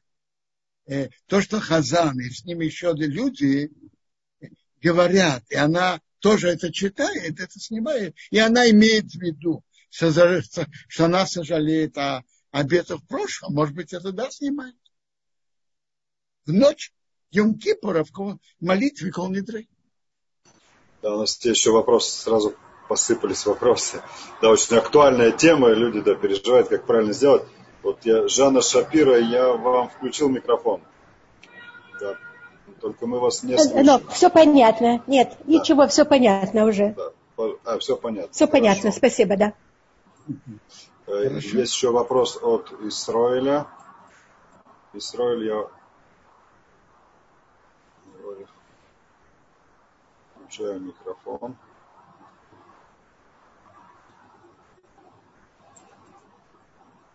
э, 0.87 1.09
то, 1.27 1.40
что 1.40 1.59
Хазан 1.59 2.20
и 2.20 2.29
с 2.29 2.44
ним 2.44 2.61
еще 2.61 2.92
люди 2.94 3.70
говорят, 4.83 5.44
и 5.49 5.57
она 5.57 6.01
тоже 6.18 6.49
это 6.49 6.70
читает, 6.70 7.40
это 7.40 7.59
снимает, 7.59 8.14
и 8.31 8.38
она 8.38 8.68
имеет 8.70 9.07
в 9.07 9.20
виду, 9.20 9.64
что, 9.88 10.66
она 10.99 11.27
сожалеет 11.27 11.96
о 11.96 12.22
обетах 12.51 13.01
в 13.01 13.07
прошлом, 13.07 13.55
может 13.55 13.75
быть, 13.75 13.94
это 13.94 14.12
да, 14.12 14.31
снимает. 14.31 14.77
В 16.47 16.53
ночь 16.53 16.93
Йом-Кипура 17.33 18.05
в 18.05 18.39
молитве 18.61 19.11
Колнидрей. 19.11 19.69
Да, 21.03 21.15
у 21.15 21.19
нас 21.21 21.35
есть 21.45 21.59
еще 21.59 21.73
вопрос 21.73 22.09
сразу 22.09 22.55
посыпались 22.89 23.45
вопросы. 23.47 24.01
Да, 24.41 24.51
очень 24.51 24.77
актуальная 24.77 25.33
тема, 25.33 25.71
люди 25.71 26.01
да, 26.01 26.15
переживают, 26.15 26.69
как 26.69 26.87
правильно 26.87 27.13
сделать. 27.13 27.43
Вот 27.83 27.99
я, 28.05 28.29
Жанна 28.29 28.63
Шапира, 28.63 29.19
я 29.19 29.53
вам 29.53 29.89
включил 29.89 30.29
микрофон. 30.29 30.83
Да. 32.01 32.17
Только 32.81 33.07
мы 33.07 33.19
вас 33.19 33.43
не 33.43 33.55
э, 33.55 33.59
слышим. 33.59 33.85
Но 33.85 34.01
все 34.11 34.31
понятно. 34.31 35.03
Нет, 35.07 35.37
да. 35.39 35.53
ничего, 35.53 35.89
все 35.89 36.05
понятно 36.05 36.65
уже. 36.65 36.95
Да. 36.97 37.13
А, 37.65 37.79
все 37.79 37.97
понятно. 37.97 38.33
Все 38.33 38.47
Хорошо. 38.47 38.53
понятно, 38.53 38.93
спасибо, 38.93 39.37
да. 39.37 39.53
Э, 41.07 41.29
Хорошо. 41.29 41.59
Есть 41.59 41.75
еще 41.75 41.91
вопрос 41.91 42.39
от 42.41 42.73
Исроиля. 42.83 43.67
Исроиль, 44.93 45.47
я 45.47 45.69
включаю 50.47 50.81
микрофон. 50.81 51.57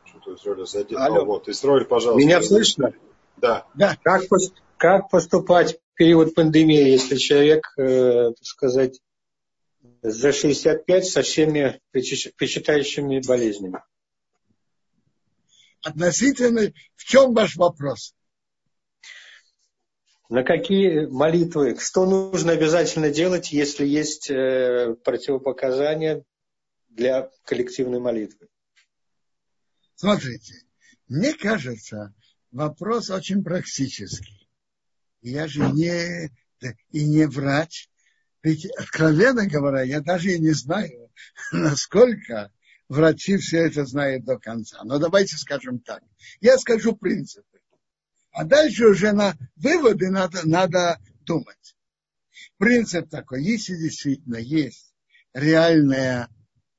Что-то 0.06 0.36
Израиль 0.36 0.65
сзади. 0.65 0.96
Алло. 0.96 1.22
А, 1.22 1.26
вот, 1.26 1.50
Израиль, 1.50 1.86
пожалуйста. 1.86 2.26
Меня 2.26 2.41
слышно? 2.41 2.94
Да. 3.38 3.65
да. 3.74 3.98
Как, 4.04 4.24
как 4.78 5.10
поступать 5.10 5.76
в 5.76 5.96
период 5.96 6.36
пандемии, 6.36 6.89
если 6.89 7.15
человек, 7.15 7.74
э, 7.78 8.32
так 8.32 8.46
сказать, 8.46 9.00
за 10.02 10.32
65 10.32 11.06
со 11.06 11.22
всеми 11.22 11.80
причитающими 11.91 13.22
болезнями? 13.26 13.82
Относительно, 15.84 16.72
в 16.96 17.04
чем 17.06 17.34
ваш 17.34 17.56
вопрос? 17.56 18.13
На 20.32 20.44
какие 20.44 21.08
молитвы, 21.08 21.78
что 21.78 22.06
нужно 22.06 22.54
обязательно 22.54 23.10
делать, 23.10 23.52
если 23.52 23.86
есть 23.86 24.30
э, 24.30 24.96
противопоказания 25.04 26.24
для 26.88 27.30
коллективной 27.44 28.00
молитвы? 28.00 28.48
Смотрите, 29.96 30.54
мне 31.10 31.34
кажется, 31.34 32.15
вопрос 32.50 33.10
очень 33.10 33.44
практический. 33.44 34.48
Я 35.22 35.50
же 35.50 35.70
не, 35.70 36.32
и 36.91 37.06
не 37.06 37.28
врач. 37.28 37.89
Ведь, 38.41 38.67
откровенно 38.78 39.46
говоря, 39.48 39.82
я 39.82 40.00
даже 40.00 40.32
и 40.32 40.39
не 40.39 40.54
знаю, 40.54 41.12
насколько 41.52 42.54
врачи 42.88 43.36
все 43.36 43.65
это 43.65 43.86
знают 43.86 44.24
до 44.24 44.39
конца. 44.39 44.82
Но 44.86 44.98
давайте 44.98 45.36
скажем 45.36 45.80
так. 45.80 46.02
Я 46.39 46.58
скажу 46.58 46.96
принципы. 46.96 47.50
А 48.32 48.46
дальше 48.46 48.88
уже 48.88 49.12
на 49.12 49.38
выводы 49.56 50.10
надо, 50.10 50.48
надо 50.48 51.00
думать. 51.26 51.76
Принцип 52.58 53.10
такой, 53.10 53.44
если 53.44 53.76
действительно 53.76 54.38
есть 54.38 54.96
реальная, 55.34 56.30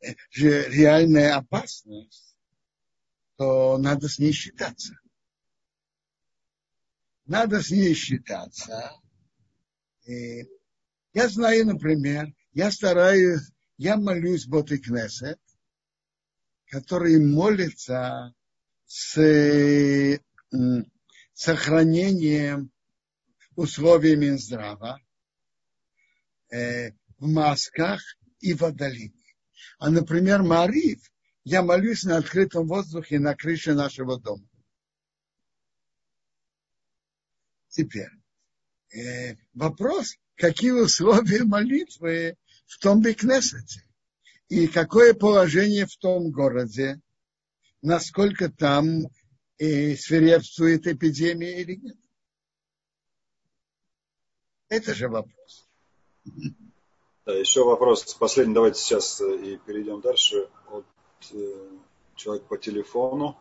э, 0.00 0.14
реальная 0.34 1.36
опасность, 1.36 2.36
то 3.36 3.76
надо 3.78 4.08
с 4.08 4.18
ней 4.18 4.32
считаться. 4.32 4.94
Надо 7.26 7.62
с 7.62 7.70
ней 7.70 7.94
считаться. 7.94 8.92
И 10.04 10.44
я 11.12 11.28
знаю, 11.28 11.66
например, 11.66 12.34
я 12.52 12.70
стараюсь, 12.70 13.50
я 13.76 13.96
молюсь 13.96 14.46
Боты 14.46 14.78
Кнесет, 14.78 15.40
который 16.66 17.18
молится 17.18 18.34
с 18.86 20.18
сохранением 21.34 22.70
условий 23.56 24.16
Минздрава 24.16 25.00
э, 26.50 26.90
в 27.18 27.28
масках 27.28 28.02
и 28.40 28.54
в 28.54 28.62
Адалине. 28.64 29.12
А, 29.78 29.90
например, 29.90 30.42
Марив 30.42 31.00
я 31.44 31.62
молюсь 31.62 32.04
на 32.04 32.18
открытом 32.18 32.66
воздухе 32.66 33.18
на 33.18 33.34
крыше 33.34 33.74
нашего 33.74 34.20
дома. 34.20 34.46
Теперь, 37.68 38.10
э, 38.94 39.36
вопрос, 39.54 40.16
какие 40.36 40.72
условия 40.72 41.44
молитвы 41.44 42.36
в 42.66 42.78
том 42.78 43.00
Бекнесете. 43.00 43.82
И 44.48 44.66
какое 44.66 45.14
положение 45.14 45.86
в 45.86 45.96
том 45.96 46.30
городе, 46.30 47.00
насколько 47.80 48.50
там 48.50 49.06
э, 49.62 49.96
свирепствует 49.96 50.86
эпидемия 50.86 51.60
или 51.60 51.76
нет. 51.76 51.96
Это 54.68 54.94
же 54.94 55.08
вопрос. 55.08 55.68
Да, 57.24 57.34
еще 57.34 57.64
вопрос 57.64 58.14
последний. 58.14 58.54
Давайте 58.54 58.80
сейчас 58.80 59.20
э, 59.20 59.36
и 59.36 59.56
перейдем 59.58 60.00
дальше. 60.00 60.48
От 60.70 60.86
э, 61.32 61.68
человека 62.16 62.46
по 62.46 62.58
телефону. 62.58 63.38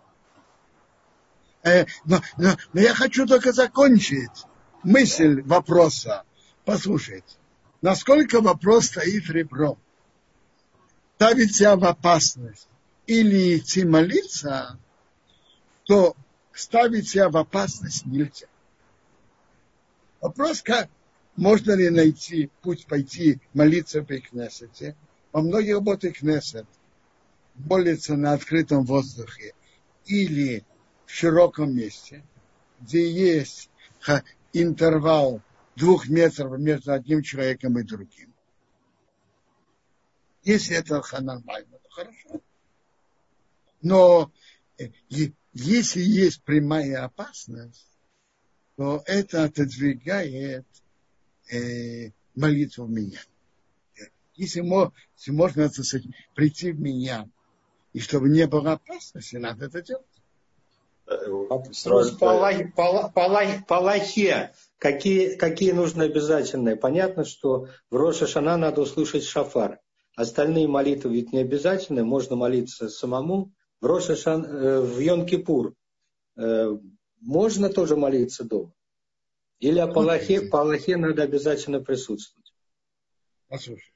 Э, 1.64 1.86
но, 2.06 2.22
но, 2.38 2.56
но 2.74 2.82
я 2.82 2.94
хочу 2.94 3.26
только 3.26 3.52
закончить 3.54 4.46
мысль 4.84 5.42
вопроса. 5.42 6.24
Послушайте, 6.66 7.38
насколько 7.82 8.42
вопрос 8.42 8.88
стоит 8.88 9.28
ребром? 9.30 9.80
Ставить 11.16 11.56
себя 11.56 11.76
в 11.76 11.86
опасность 11.86 12.68
или 13.08 13.58
идти 13.58 13.86
молиться, 13.86 14.80
то 15.92 16.16
ставить 16.54 17.10
себя 17.10 17.28
в 17.28 17.36
опасность 17.36 18.06
нельзя. 18.06 18.48
Вопрос, 20.22 20.62
как 20.62 20.90
можно 21.36 21.74
ли 21.74 21.90
найти 21.90 22.50
путь 22.62 22.86
пойти 22.86 23.42
молиться 23.54 24.00
в 24.00 24.06
Кнессете. 24.06 24.96
Во 25.34 25.42
многих 25.42 25.76
работах 25.76 26.20
Кнессет 26.20 26.66
молится 27.56 28.16
на 28.16 28.32
открытом 28.32 28.86
воздухе 28.86 29.54
или 30.06 30.64
в 31.06 31.12
широком 31.12 31.76
месте, 31.76 32.24
где 32.80 33.12
есть 33.12 33.70
интервал 34.54 35.42
двух 35.76 36.08
метров 36.08 36.58
между 36.58 36.94
одним 36.94 37.22
человеком 37.22 37.78
и 37.78 37.84
другим. 37.84 38.34
Если 40.44 40.74
это 40.74 41.04
нормально, 41.20 41.80
то 41.84 41.90
хорошо. 41.90 42.42
Но 43.82 44.32
э, 44.78 44.88
если 45.54 46.02
есть 46.02 46.44
прямая 46.44 47.04
опасность, 47.04 47.88
то 48.78 49.04
это 49.06 49.44
отодвигает 49.44 50.66
э, 51.52 52.12
молитву 52.36 52.86
в 52.86 52.90
меня. 52.90 53.20
Если, 54.36 54.62
если 54.62 55.32
можно 55.32 55.70
сказать, 55.70 56.04
прийти 56.36 56.72
в 56.72 56.80
меня, 56.80 57.30
и 57.94 58.00
чтобы 58.00 58.30
не 58.30 58.48
было 58.48 58.74
опасности, 58.74 59.36
надо 59.36 59.66
это 59.66 59.82
делать. 59.82 60.06
Вопрос 61.06 62.12
по, 62.12 62.54
по, 62.76 63.10
по, 63.10 63.64
по 63.68 63.80
лахе. 63.80 64.54
Какие, 64.78 65.36
какие 65.36 65.72
нужны 65.74 66.04
обязательные? 66.04 66.78
Понятно, 66.78 67.26
что 67.26 67.68
в 67.90 67.96
Роша 67.96 68.28
Шана 68.28 68.58
надо 68.58 68.82
услышать 68.82 69.26
шафар. 69.26 69.80
Остальные 70.16 70.68
молитвы 70.68 71.14
ведь 71.14 71.34
не 71.34 71.40
обязательны. 71.40 72.04
Можно 72.04 72.38
молиться 72.38 72.88
самому. 72.88 73.52
В 73.82 73.86
Роша 73.88 74.16
Шан, 74.16 74.46
э, 74.46 74.80
в 74.80 75.00
Йом-Кипур 75.00 75.74
э, 76.38 76.78
можно 77.20 77.70
тоже 77.70 77.98
молиться 77.98 78.44
дома. 78.44 78.72
Или 79.60 79.80
о 79.80 79.88
Палахе, 79.88 80.42
по 80.42 80.62
Аллахе 80.62 80.98
надо 80.98 81.24
обязательно 81.24 81.82
присутствовать. 81.82 82.54
Послушай. 83.48 83.94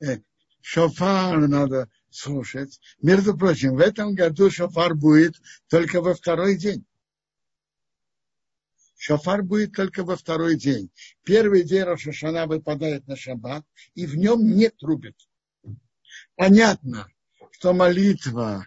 Э, 0.00 0.18
шофар 0.60 1.46
надо 1.46 1.88
слушать. 2.10 2.80
Между 3.00 3.36
прочим, 3.36 3.76
в 3.76 3.80
этом 3.80 4.14
году 4.14 4.50
шофар 4.50 4.94
будет 4.94 5.36
только 5.68 6.00
во 6.00 6.14
второй 6.14 6.56
день. 6.56 6.84
Шофар 8.96 9.44
будет 9.44 9.72
только 9.72 10.02
во 10.02 10.16
второй 10.16 10.56
день. 10.56 10.90
Первый 11.22 11.62
день 11.62 11.82
Рошашана 11.84 12.46
выпадает 12.46 13.06
на 13.06 13.14
шаббат, 13.14 13.64
и 13.94 14.04
в 14.04 14.16
нем 14.16 14.44
не 14.56 14.68
трубит. 14.68 15.16
Понятно, 16.34 17.06
что 17.56 17.72
молитва 17.72 18.66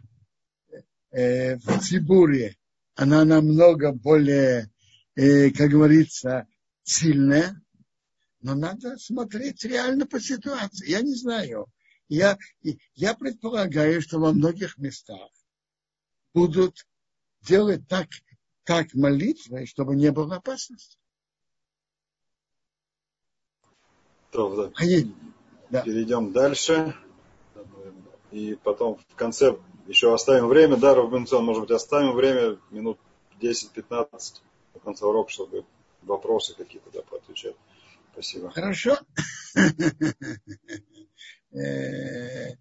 э, 1.11 1.57
в 1.57 1.79
Цибуре, 1.79 2.57
она 2.95 3.23
намного 3.23 3.91
более 3.91 4.71
э, 5.15 5.51
как 5.51 5.69
говорится, 5.69 6.47
сильная, 6.81 7.61
но 8.41 8.55
надо 8.55 8.97
смотреть 8.97 9.63
реально 9.63 10.07
по 10.07 10.19
ситуации. 10.19 10.89
Я 10.89 11.01
не 11.01 11.13
знаю. 11.13 11.67
Я, 12.07 12.39
я 12.95 13.13
предполагаю, 13.13 14.01
что 14.01 14.17
во 14.17 14.33
многих 14.33 14.79
местах 14.79 15.29
будут 16.33 16.87
делать 17.41 17.87
так, 17.87 18.07
так 18.63 18.95
молитвы, 18.95 19.67
чтобы 19.67 19.95
не 19.95 20.11
было 20.11 20.37
опасности. 20.37 20.97
Да. 25.69 25.83
Перейдем 25.83 26.31
дальше. 26.31 26.95
И 28.31 28.55
потом 28.63 28.99
в 29.07 29.15
конце 29.15 29.57
еще 29.87 30.13
оставим 30.13 30.47
время, 30.47 30.77
да, 30.77 30.93
Робинсон, 30.93 31.43
может 31.45 31.63
быть, 31.63 31.71
оставим 31.71 32.13
время 32.13 32.59
минут 32.69 32.99
10-15 33.41 34.09
до 34.73 34.79
конца 34.79 35.07
урока, 35.07 35.31
чтобы 35.31 35.65
вопросы 36.03 36.55
какие-то 36.55 36.91
да, 36.91 37.01
поотвечать. 37.01 37.55
Спасибо. 38.13 38.51
Хорошо. 38.51 38.97
Э, 41.51 42.55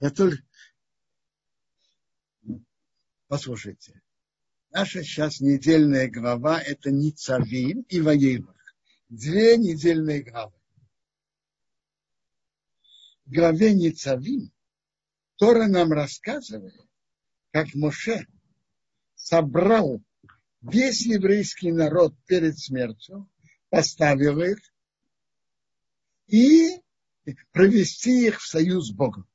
я 0.00 0.10
только... 0.10 0.38
Послушайте. 3.28 4.00
Наша 4.70 5.02
сейчас 5.02 5.40
недельная 5.40 6.08
глава– 6.08 6.60
это 6.62 6.90
Ницавим 6.90 7.82
и 7.88 8.00
Ваилах. 8.00 8.56
Две 9.08 9.56
недельные 9.56 10.22
главы 10.22 10.58
главе 13.28 13.74
Ницавим 13.74 14.50
Тора 15.36 15.66
нам 15.66 15.92
рассказывает, 15.92 16.88
как 17.52 17.74
Моше 17.74 18.26
собрал 19.14 20.02
весь 20.62 21.06
еврейский 21.06 21.70
народ 21.70 22.14
перед 22.26 22.58
смертью, 22.58 23.30
поставил 23.68 24.40
их 24.40 24.58
и 26.26 26.80
провести 27.52 28.26
их 28.26 28.40
в 28.40 28.46
союз 28.48 28.88
с 28.88 28.92
Богом. 28.92 29.28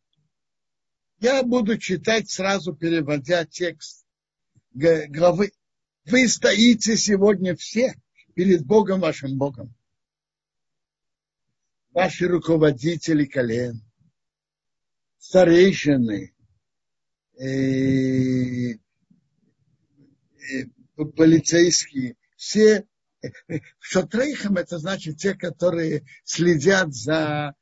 Я 1.20 1.44
буду 1.44 1.78
читать 1.78 2.30
сразу, 2.30 2.76
переводя 2.76 3.46
текст 3.46 4.03
главы. 4.74 5.52
Вы 6.06 6.28
стоите 6.28 6.98
сегодня 6.98 7.56
все 7.56 7.96
перед 8.36 8.66
Богом 8.66 9.00
вашим 9.00 9.38
Богом 9.38 9.74
ваши 11.94 12.28
руководители 12.28 13.26
колен, 13.26 13.82
старейшины, 15.20 16.34
э, 17.40 18.72
э, 18.72 18.78
полицейские, 21.16 22.16
все 22.36 22.86
шатрейхам 23.80 24.58
это 24.58 24.80
значит 24.80 25.18
те, 25.18 25.34
которые 25.34 26.04
следят 26.24 26.94
за 26.94 27.54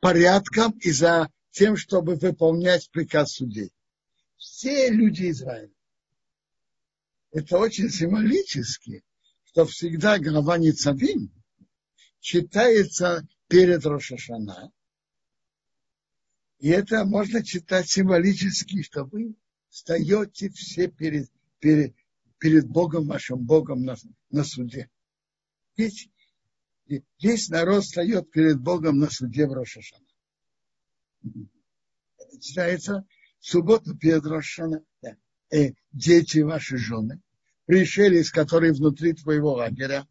порядком 0.00 0.72
и 0.80 0.90
за 0.90 1.30
тем, 1.50 1.76
чтобы 1.76 2.16
выполнять 2.16 2.90
приказ 2.90 3.32
судей. 3.32 3.72
Все 4.36 4.90
люди 4.90 5.30
Израиля. 5.30 5.72
Это 7.30 7.58
очень 7.58 7.90
символически, 7.90 9.04
что 9.44 9.66
всегда 9.66 10.18
глава 10.18 10.56
Ницавим 10.56 11.30
читается 12.20 13.26
перед 13.48 13.84
Рошашана. 13.84 14.72
И 16.58 16.68
это 16.68 17.04
можно 17.04 17.44
читать 17.44 17.88
символически, 17.88 18.82
что 18.82 19.04
вы 19.04 19.34
встаете 19.68 20.48
все 20.50 20.88
перед, 20.88 21.30
перед, 21.60 21.94
перед 22.38 22.66
Богом, 22.66 23.06
вашим 23.06 23.44
Богом 23.44 23.84
на, 23.84 23.96
на 24.30 24.42
суде. 24.42 24.90
Весь, 25.76 26.08
весь 27.20 27.48
народ 27.48 27.84
встает 27.84 28.30
перед 28.30 28.60
Богом 28.60 28.98
на 28.98 29.10
суде 29.10 29.46
в 29.46 29.52
Рошашана. 29.52 30.06
Это 31.22 32.40
читается 32.40 33.06
в 33.38 33.46
субботу 33.46 33.96
перед 33.96 34.24
Рошашана. 34.24 34.82
Э, 35.50 35.72
дети 35.92 36.40
ваши 36.40 36.76
жены, 36.76 37.22
пришелец, 37.64 38.30
который 38.30 38.72
внутри 38.72 39.14
твоего 39.14 39.54
лагеря, 39.54 40.06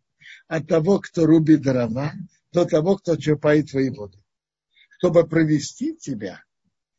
от 0.48 0.68
того, 0.68 1.00
кто 1.00 1.26
рубит 1.26 1.62
дрова, 1.62 2.14
до 2.52 2.66
того, 2.66 2.98
кто 2.98 3.16
черпает 3.18 3.70
твои 3.70 3.90
воды. 3.90 4.18
Чтобы 4.98 5.28
провести 5.28 5.96
тебя 5.96 6.44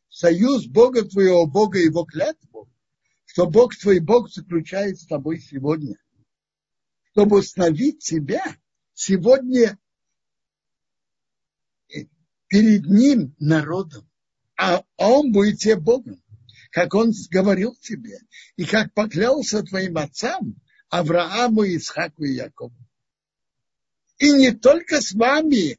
в 0.07 0.15
союз 0.15 0.67
Бога 0.67 1.03
твоего, 1.03 1.45
Бога 1.45 1.79
его 1.79 2.05
клятву, 2.05 2.69
что 3.25 3.45
Бог 3.45 3.75
твой 3.75 3.99
Бог 3.99 4.31
заключает 4.31 4.99
с 4.99 5.05
тобой 5.05 5.39
сегодня. 5.39 5.97
Чтобы 7.11 7.39
установить 7.39 7.99
тебя 7.99 8.55
сегодня 8.93 9.77
перед 12.47 12.85
ним 12.85 13.35
народом, 13.39 14.09
а 14.57 14.83
он 14.97 15.31
будет 15.31 15.59
тебе 15.59 15.75
Богом. 15.75 16.21
Как 16.69 16.93
он 16.93 17.11
говорил 17.29 17.75
тебе, 17.81 18.19
и 18.55 18.65
как 18.65 18.93
поклялся 18.93 19.63
твоим 19.63 19.97
отцам, 19.97 20.55
Аврааму, 20.89 21.65
Исхаку 21.65 22.23
и 22.23 22.33
Якову. 22.33 22.75
И 24.17 24.31
не 24.31 24.51
только 24.51 25.01
с 25.01 25.13
вами 25.13 25.77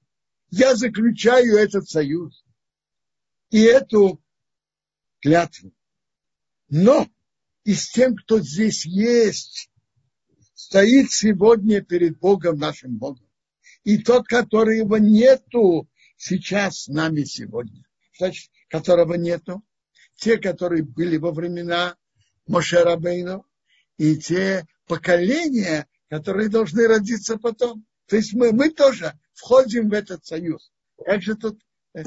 я 0.50 0.74
заключаю 0.74 1.56
этот 1.56 1.88
союз 1.88 2.44
и 3.50 3.60
эту 3.60 4.22
клятву, 5.20 5.72
но 6.68 7.08
и 7.64 7.74
с 7.74 7.90
тем, 7.90 8.16
кто 8.16 8.40
здесь 8.40 8.86
есть, 8.86 9.70
стоит 10.54 11.10
сегодня 11.10 11.82
перед 11.82 12.18
Богом, 12.18 12.58
нашим 12.58 12.96
Богом. 12.96 13.28
И 13.84 13.98
тот, 13.98 14.26
которого 14.26 14.96
нету 14.96 15.88
сейчас 16.16 16.84
с 16.84 16.88
нами 16.88 17.24
сегодня. 17.24 17.84
Значит, 18.16 18.50
которого 18.68 19.14
нету. 19.14 19.62
Те, 20.20 20.36
которые 20.36 20.82
были 20.82 21.16
во 21.16 21.32
времена 21.32 21.96
Мошерабейну, 22.46 23.46
и 23.96 24.18
те 24.18 24.66
поколения, 24.86 25.86
которые 26.10 26.50
должны 26.50 26.86
родиться 26.86 27.38
потом. 27.38 27.86
То 28.06 28.16
есть 28.16 28.34
мы, 28.34 28.52
мы 28.52 28.70
тоже 28.70 29.18
входим 29.32 29.88
в 29.88 29.94
этот 29.94 30.26
союз. 30.26 30.72
Как 31.02 31.22
же 31.22 31.36
тут 31.36 31.62
э, 31.94 32.04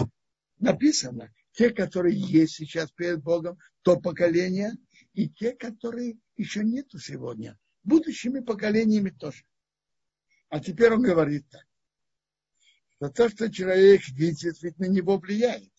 написано? 0.60 1.34
Те, 1.54 1.71
которые 1.71 2.15
есть 2.15 2.54
сейчас 2.54 2.91
перед 2.91 3.23
Богом, 3.23 3.58
то 3.82 3.99
поколение, 3.99 4.73
и 5.13 5.28
те, 5.28 5.54
которые 5.54 6.17
еще 6.38 6.63
нету 6.63 6.99
сегодня. 6.99 7.58
Будущими 7.84 8.41
поколениями 8.41 9.10
тоже. 9.10 9.43
А 10.49 10.60
теперь 10.60 10.93
он 10.93 11.02
говорит 11.02 11.47
так. 11.49 13.13
То, 13.15 13.28
что 13.28 13.52
человек 13.52 14.08
видит, 14.10 14.62
ведь 14.62 14.78
на 14.78 14.86
него 14.86 15.17
влияет. 15.17 15.73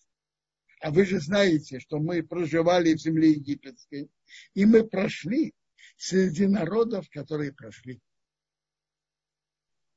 А 0.85 0.91
вы 0.91 1.03
же 1.03 1.19
знаете, 1.19 1.79
что 1.79 1.97
мы 1.97 2.21
проживали 2.21 2.93
в 2.93 3.01
земле 3.01 3.31
египетской, 3.31 4.07
и 4.53 4.65
мы 4.67 4.87
прошли 4.87 5.55
среди 5.97 6.45
народов, 6.45 7.09
которые 7.09 7.53
прошли. 7.53 7.99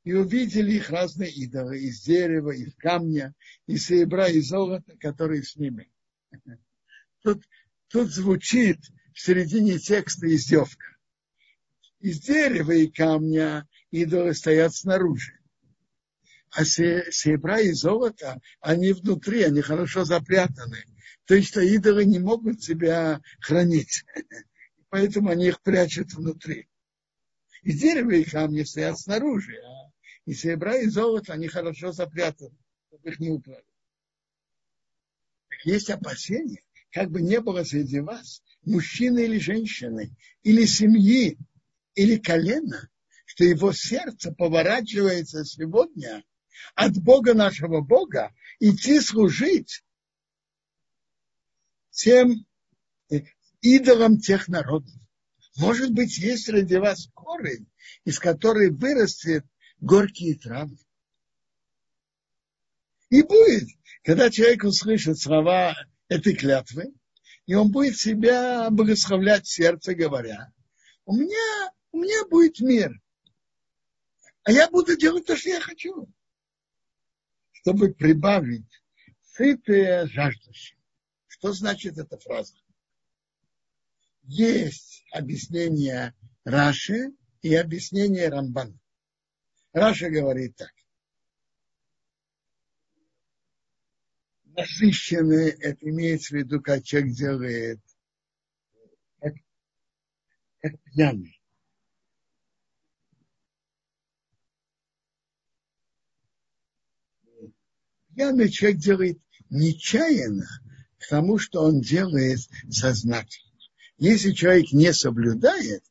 И 0.05 0.15
увидели 0.15 0.73
их 0.77 0.89
разные 0.89 1.31
идолы 1.31 1.79
из 1.79 2.01
дерева, 2.01 2.53
из 2.53 2.75
камня, 2.77 3.35
из 3.67 3.85
серебра, 3.85 4.29
и 4.29 4.41
золота, 4.41 4.97
которые 4.97 5.43
с 5.43 5.57
ними. 5.57 5.93
Тут, 7.23 7.45
тут 7.89 8.09
звучит 8.09 8.79
в 9.13 9.21
середине 9.21 9.79
текста 9.79 10.27
издевка. 10.35 10.97
Из 12.01 12.19
дерева 12.21 12.73
и 12.73 12.87
камня 12.87 13.69
идолы 13.91 14.33
стоят 14.33 14.75
снаружи. 14.75 15.38
А 16.51 16.65
серебра 16.65 17.61
и 17.61 17.73
золото, 17.73 18.41
они 18.61 18.93
внутри, 18.93 19.43
они 19.43 19.61
хорошо 19.61 20.05
запрятаны. 20.05 20.85
То 21.27 21.35
есть, 21.35 21.49
что 21.49 21.61
идолы 21.61 22.05
не 22.05 22.19
могут 22.19 22.63
себя 22.63 23.21
хранить. 23.41 24.05
Поэтому 24.89 25.31
они 25.31 25.49
их 25.49 25.61
прячут 25.63 26.15
внутри. 26.15 26.69
И 27.63 27.73
дерево 27.73 28.13
и 28.13 28.25
камни 28.25 28.63
стоят 28.63 28.99
снаружи, 28.99 29.57
а 29.59 29.91
и 30.25 30.33
серебра 30.33 30.77
и 30.77 30.89
золото, 30.89 31.33
они 31.33 31.49
хорошо 31.49 31.93
запрятаны, 31.93 32.57
чтобы 32.89 33.11
их 33.11 33.21
не 33.21 33.31
украли. 33.31 33.65
Есть 35.65 35.91
опасения, 35.91 36.63
как 36.93 37.11
бы 37.11 37.21
не 37.21 37.41
было 37.41 37.65
среди 37.65 38.01
вас 38.01 38.43
мужчины 38.63 39.25
или 39.25 39.39
женщины, 39.39 40.15
или 40.43 40.65
семьи, 40.65 41.39
или 41.95 42.17
колена, 42.17 42.89
что 43.25 43.45
его 43.45 43.73
сердце 43.73 44.33
поворачивается 44.33 45.45
сегодня 45.45 46.25
от 46.75 46.97
Бога 46.99 47.35
нашего 47.35 47.81
Бога 47.81 48.33
идти 48.61 49.01
служить 49.01 49.83
тем 51.91 52.47
э, 53.11 53.23
идолам 53.61 54.19
тех 54.19 54.49
народов. 54.49 54.95
Может 55.57 55.93
быть, 55.93 56.17
есть 56.19 56.47
среди 56.47 56.77
вас 56.77 57.09
корень, 57.15 57.67
из 58.05 58.19
которой 58.19 58.71
вырастет 58.71 59.45
горькие 59.81 60.37
травы. 60.37 60.79
И 63.11 63.23
будет, 63.23 63.69
когда 64.05 64.31
человек 64.31 64.65
услышит 64.65 65.19
слова 65.19 65.75
этой 66.09 66.35
клятвы, 66.35 66.93
и 67.47 67.55
он 67.55 67.71
будет 67.71 67.97
себя 67.97 68.69
благословлять 68.71 69.47
в 69.47 69.53
сердце, 69.53 69.95
говоря, 69.95 70.53
у 71.07 71.17
меня, 71.17 71.73
у 71.93 71.99
меня 71.99 72.27
будет 72.27 72.61
мир, 72.61 72.93
а 74.45 74.53
я 74.53 74.71
буду 74.71 74.97
делать 74.97 75.27
то, 75.27 75.37
что 75.37 75.49
я 75.49 75.61
хочу 75.61 76.09
чтобы 77.61 77.93
прибавить 77.93 78.83
сытые 79.21 80.07
жаждущие. 80.07 80.79
Что 81.27 81.53
значит 81.53 81.99
эта 81.99 82.19
фраза? 82.19 82.55
Есть 84.23 85.05
объяснение 85.13 86.15
Раши 86.45 87.13
и 87.43 87.55
объяснение 87.55 88.29
Рамбана. 88.29 88.79
Раша 89.73 90.11
говорит 90.11 90.57
так. 90.57 90.73
Насыщенный, 94.45 95.51
это 95.51 95.89
имеется 95.89 96.35
в 96.35 96.39
виду, 96.39 96.61
как 96.61 96.83
человек 96.83 97.13
делает, 97.13 97.81
как, 99.21 99.35
как 100.61 100.83
пьяный. 100.83 101.38
Пьяный 108.19 108.51
человек 108.51 108.81
делает 108.81 109.19
нечаянно 109.49 110.45
к 110.99 111.07
тому, 111.09 111.39
что 111.39 111.63
он 111.63 111.81
делает 111.81 112.41
сознательно. 112.69 113.53
Если 113.97 114.33
человек 114.33 114.73
не 114.73 114.93
соблюдает, 114.93 115.85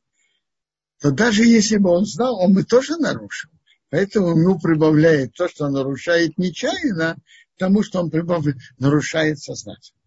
то 1.00 1.10
даже 1.10 1.46
если 1.46 1.78
бы 1.78 1.88
он 1.88 2.04
знал, 2.04 2.38
он 2.38 2.52
бы 2.52 2.64
тоже 2.64 2.98
нарушил. 2.98 3.50
Поэтому 3.88 4.38
ему 4.38 4.60
прибавляет 4.60 5.32
то, 5.32 5.48
что 5.48 5.64
он 5.64 5.72
нарушает 5.72 6.36
нечаянно, 6.36 7.16
тому, 7.56 7.82
что 7.82 8.00
он 8.00 8.10
прибавляет, 8.10 8.58
нарушает 8.76 9.38
сознательно. 9.38 9.98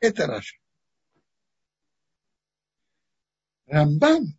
Это 0.00 0.26
Раша. 0.26 0.56
Рамбам 3.66 4.38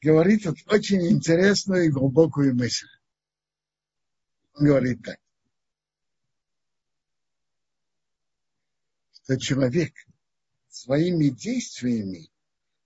говорит 0.00 0.46
вот 0.46 0.56
очень 0.68 1.06
интересную 1.06 1.84
и 1.84 1.90
глубокую 1.90 2.54
мысль 2.56 2.86
говорит 4.60 5.02
так, 5.02 5.18
что 9.12 9.38
человек 9.38 9.92
своими 10.68 11.28
действиями 11.28 12.30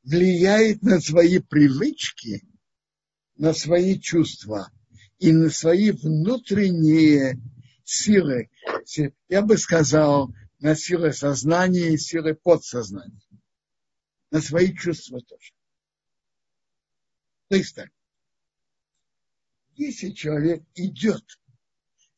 влияет 0.03 0.83
на 0.83 1.01
свои 1.01 1.39
привычки, 1.41 2.47
на 3.37 3.53
свои 3.53 3.99
чувства 3.99 4.71
и 5.19 5.33
на 5.33 5.51
свои 5.51 5.91
внутренние 5.91 7.41
силы. 7.85 8.51
Я 9.29 9.43
бы 9.43 9.59
сказал, 9.59 10.35
на 10.61 10.75
силы 10.75 11.13
сознания 11.13 11.93
и 11.93 11.99
силы 11.99 12.35
подсознания. 12.35 13.21
На 14.31 14.41
свои 14.41 14.75
чувства 14.75 15.21
тоже. 15.21 15.53
То 17.49 17.57
есть 17.57 17.75
так. 17.75 17.91
Если 19.77 20.11
человек 20.11 20.63
идет 20.75 21.25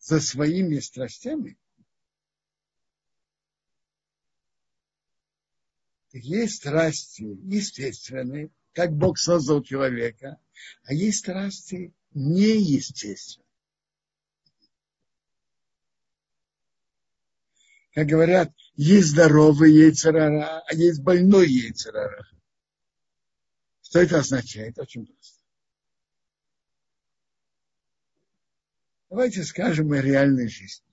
за 0.07 0.21
своими 0.21 0.79
страстями, 0.79 1.59
есть 6.13 6.59
страсти 6.59 7.23
естественные, 7.23 8.51
как 8.73 8.93
Бог 8.93 9.19
создал 9.19 9.65
человека, 9.65 10.41
а 10.85 10.95
есть 10.95 11.19
страсти 11.19 11.93
неестественные. 12.15 13.45
Как 17.93 18.07
говорят, 18.07 18.55
есть 18.77 19.09
здоровый 19.09 19.73
яйцерара, 19.73 20.61
а 20.61 20.75
есть 20.75 21.03
больной 21.03 21.51
яйцерара. 21.51 22.29
Что 23.83 24.01
это 24.01 24.21
означает? 24.21 24.79
Очень 24.79 25.07
просто. 25.07 25.36
Давайте 29.17 29.45
скажем 29.45 29.93
о 29.93 30.03
реальной 30.03 30.47
жизни. 30.47 30.85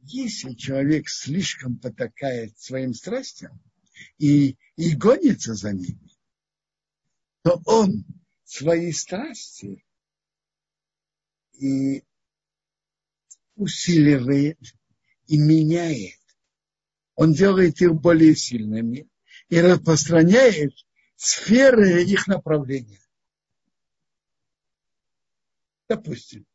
Если 0.00 0.52
человек 0.52 1.08
слишком 1.08 1.78
потакает 1.78 2.58
своим 2.58 2.92
страстям 2.92 3.58
и, 4.18 4.58
и 4.76 4.94
гонится 4.94 5.54
за 5.54 5.72
ними, 5.72 6.14
то 7.40 7.62
он 7.64 8.04
свои 8.44 8.92
страсти 8.92 9.82
и 11.54 12.04
усиливает 13.56 14.60
и 15.28 15.38
меняет. 15.38 16.20
Он 17.14 17.32
делает 17.32 17.80
их 17.80 17.94
более 17.94 18.36
сильными 18.36 19.08
и 19.48 19.58
распространяет 19.58 20.74
сферы 21.16 22.02
их 22.02 22.26
направления. 22.26 23.00
Допустим, 25.88 26.46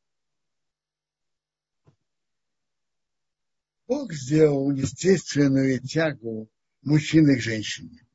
Бог 3.87 4.11
сделал 4.13 4.71
естественную 4.71 5.79
тягу 5.79 6.49
мужчины 6.81 7.37
к 7.37 7.41
женщине. 7.41 8.05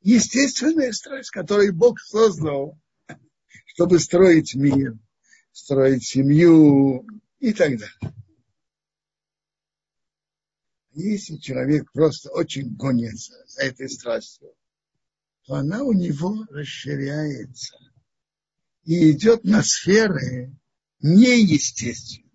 Естественная 0.00 0.92
страсть, 0.92 1.30
которую 1.30 1.74
Бог 1.74 2.00
создал, 2.00 2.78
чтобы 3.66 3.98
строить 3.98 4.54
мир, 4.54 4.98
строить 5.52 6.04
семью 6.04 7.06
и 7.38 7.52
так 7.52 7.78
далее. 7.78 8.16
Если 10.94 11.36
человек 11.36 11.90
просто 11.92 12.30
очень 12.30 12.74
гонится 12.76 13.34
за 13.46 13.62
этой 13.62 13.88
страстью, 13.88 14.54
то 15.44 15.54
она 15.54 15.82
у 15.82 15.92
него 15.92 16.44
расширяется 16.50 17.76
и 18.84 19.12
идет 19.12 19.44
на 19.44 19.62
сферы 19.62 20.54
неестественные. 21.00 22.31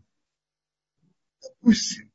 Допустим, 1.62 2.12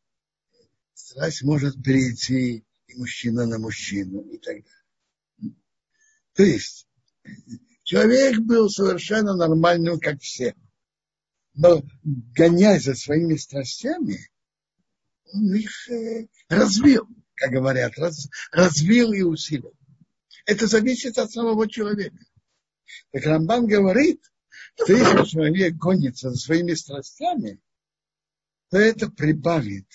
страсть 0.95 1.43
может 1.43 1.83
перейти 1.83 2.65
и 2.87 2.95
мужчина 2.95 3.47
на 3.47 3.59
мужчину 3.59 4.23
и 4.23 4.39
так 4.39 4.57
далее. 4.63 5.57
То 6.35 6.43
есть 6.43 6.87
человек 7.83 8.39
был 8.39 8.71
совершенно 8.71 9.35
нормальным, 9.35 10.01
как 10.01 10.21
все. 10.21 10.55
Но 11.55 11.83
гоняясь 12.03 12.85
за 12.85 12.95
своими 12.95 13.37
страстями, 13.37 14.31
он 15.33 15.55
их 15.55 15.91
э, 15.91 16.27
развил, 16.49 17.07
как 17.35 17.51
говорят, 17.51 17.99
раз, 17.99 18.29
развил 18.51 19.13
и 19.13 19.23
усилил. 19.23 19.75
Это 20.47 20.67
зависит 20.67 21.19
от 21.19 21.31
самого 21.31 21.69
человека. 21.69 22.17
Так 23.13 23.25
Рамбан 23.25 23.67
говорит, 23.67 24.23
что 24.75 24.93
если 24.93 25.25
человек 25.25 25.75
гонится 25.75 26.31
за 26.31 26.37
своими 26.37 26.75
страстями, 26.75 27.61
то 28.73 28.79
это 28.79 29.11
прибавит 29.11 29.87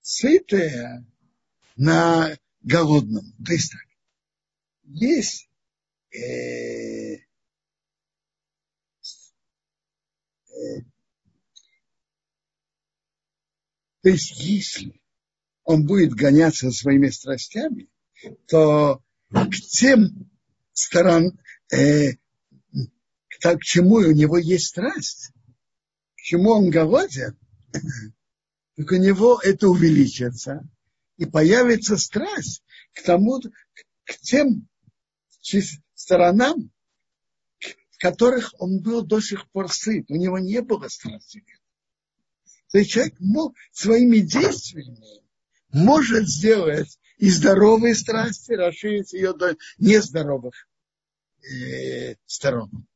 сытое 0.00 1.06
на 1.76 2.36
голодном. 2.60 3.32
То 3.46 3.52
есть 3.52 3.70
так, 3.70 3.86
есть 4.82 5.48
э, 6.10 7.18
э, 10.48 10.82
То 14.02 14.08
есть, 14.08 14.32
если 14.40 15.00
он 15.62 15.86
будет 15.86 16.14
гоняться 16.14 16.72
своими 16.72 17.10
страстями, 17.10 17.88
то 18.48 19.04
к 19.30 19.54
тем 19.68 20.28
сторон, 20.72 21.38
э, 21.70 22.14
к, 22.14 22.18
к 23.38 23.62
чему 23.62 23.96
у 23.98 24.10
него 24.10 24.36
есть 24.36 24.66
страсть, 24.66 25.30
чему 26.30 26.50
он 26.50 26.70
голоден, 26.70 27.36
так 28.76 28.92
у 28.92 28.96
него 28.96 29.40
это 29.42 29.68
увеличится, 29.68 30.62
и 31.16 31.26
появится 31.26 31.96
страсть 31.96 32.62
к 32.94 33.02
тому, 33.02 33.40
к 34.04 34.16
тем 34.20 34.68
сторонам, 35.94 36.70
в 37.58 37.98
которых 37.98 38.54
он 38.60 38.80
был 38.80 39.02
до 39.02 39.20
сих 39.20 39.50
пор 39.50 39.72
сыт. 39.72 40.08
У 40.08 40.14
него 40.14 40.38
не 40.38 40.62
было 40.62 40.86
страсти. 40.86 41.44
То 42.70 42.78
есть 42.78 42.92
человек 42.92 43.14
мог, 43.18 43.56
своими 43.72 44.18
действиями 44.18 45.24
может 45.72 46.28
сделать 46.28 46.96
и 47.18 47.28
здоровые 47.28 47.96
страсти, 47.96 48.52
расширить 48.52 49.12
ее 49.12 49.34
до 49.34 49.56
нездоровых 49.78 50.68
э, 51.42 52.14
сторон. 52.26 52.86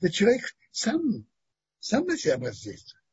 Это 0.00 0.10
человек 0.10 0.42
сам, 0.70 1.26
сам 1.80 2.04
на 2.06 2.16
себя 2.16 2.38
воздействует. 2.38 3.04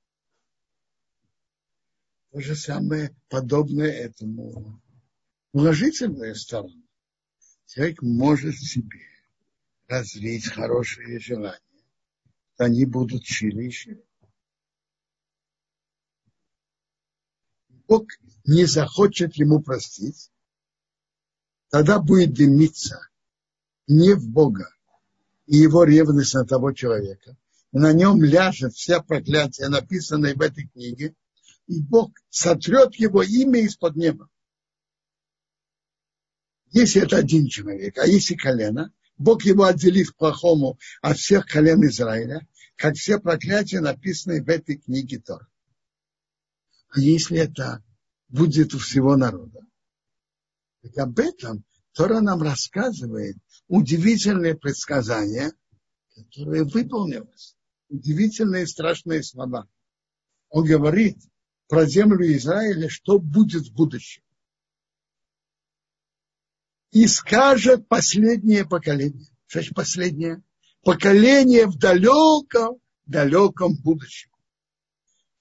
То 2.31 2.41
же 2.41 2.55
самое 2.55 3.15
подобное 3.27 3.89
этому 3.91 4.81
положительная 5.51 6.35
сторона 6.35 6.85
человек 7.65 8.01
может 8.03 8.55
себе 8.55 9.01
развить 9.87 10.47
хорошие 10.47 11.19
желания, 11.19 11.59
они 12.57 12.85
будут 12.85 13.25
шире 13.25 13.67
и 13.67 13.71
шире. 13.71 14.05
Бог 17.87 18.07
не 18.45 18.65
захочет 18.65 19.35
ему 19.35 19.61
простить, 19.61 20.31
тогда 21.69 21.99
будет 21.99 22.33
дымиться 22.33 23.09
в 23.87 24.29
Бога 24.29 24.75
и 25.45 25.57
его 25.57 25.83
ревность 25.83 26.33
на 26.33 26.45
того 26.45 26.71
человека. 26.71 27.37
И 27.71 27.77
на 27.77 27.93
нем 27.93 28.23
ляжет 28.23 28.73
вся 28.73 29.01
проклятие, 29.01 29.67
написанное 29.69 30.35
в 30.35 30.41
этой 30.41 30.67
книге, 30.67 31.15
и 31.67 31.81
Бог 31.81 32.11
сотрет 32.29 32.95
его 32.95 33.23
имя 33.23 33.61
из-под 33.61 33.95
неба. 33.95 34.29
Если 36.71 37.01
это 37.01 37.17
один 37.17 37.47
человек, 37.47 37.97
а 37.97 38.05
если 38.05 38.35
колено, 38.35 38.93
Бог 39.17 39.43
его 39.43 39.63
отделит 39.63 40.15
плохому 40.15 40.77
от 41.01 41.17
всех 41.17 41.45
колен 41.45 41.85
Израиля, 41.85 42.47
как 42.75 42.95
все 42.95 43.19
проклятия, 43.19 43.79
написанные 43.79 44.43
в 44.43 44.49
этой 44.49 44.77
книге 44.77 45.19
Тор. 45.19 45.47
А 46.89 46.99
если 46.99 47.37
это 47.37 47.83
будет 48.27 48.73
у 48.73 48.79
всего 48.79 49.15
народа? 49.15 49.61
Так 50.81 50.97
об 50.97 51.19
этом 51.19 51.63
Тора 51.93 52.19
нам 52.19 52.41
рассказывает 52.41 53.37
удивительные 53.67 54.55
предсказания, 54.55 55.53
которые 56.15 56.63
выполнились. 56.63 57.55
Удивительные 57.89 58.67
страшные 58.67 59.23
слова. 59.23 59.67
Он 60.49 60.65
говорит 60.65 61.17
про 61.67 61.85
землю 61.85 62.25
Израиля, 62.35 62.89
что 62.89 63.19
будет 63.19 63.67
в 63.67 63.73
будущем 63.73 64.23
и 66.95 67.07
скажет 67.07 67.89
последнее 67.89 68.63
поколение. 68.65 69.27
Что 69.47 69.59
значит 69.59 69.75
последнее? 69.75 70.41
Поколение 70.81 71.65
в 71.65 71.77
далеком, 71.77 72.77
далеком 73.05 73.75
будущем. 73.75 74.31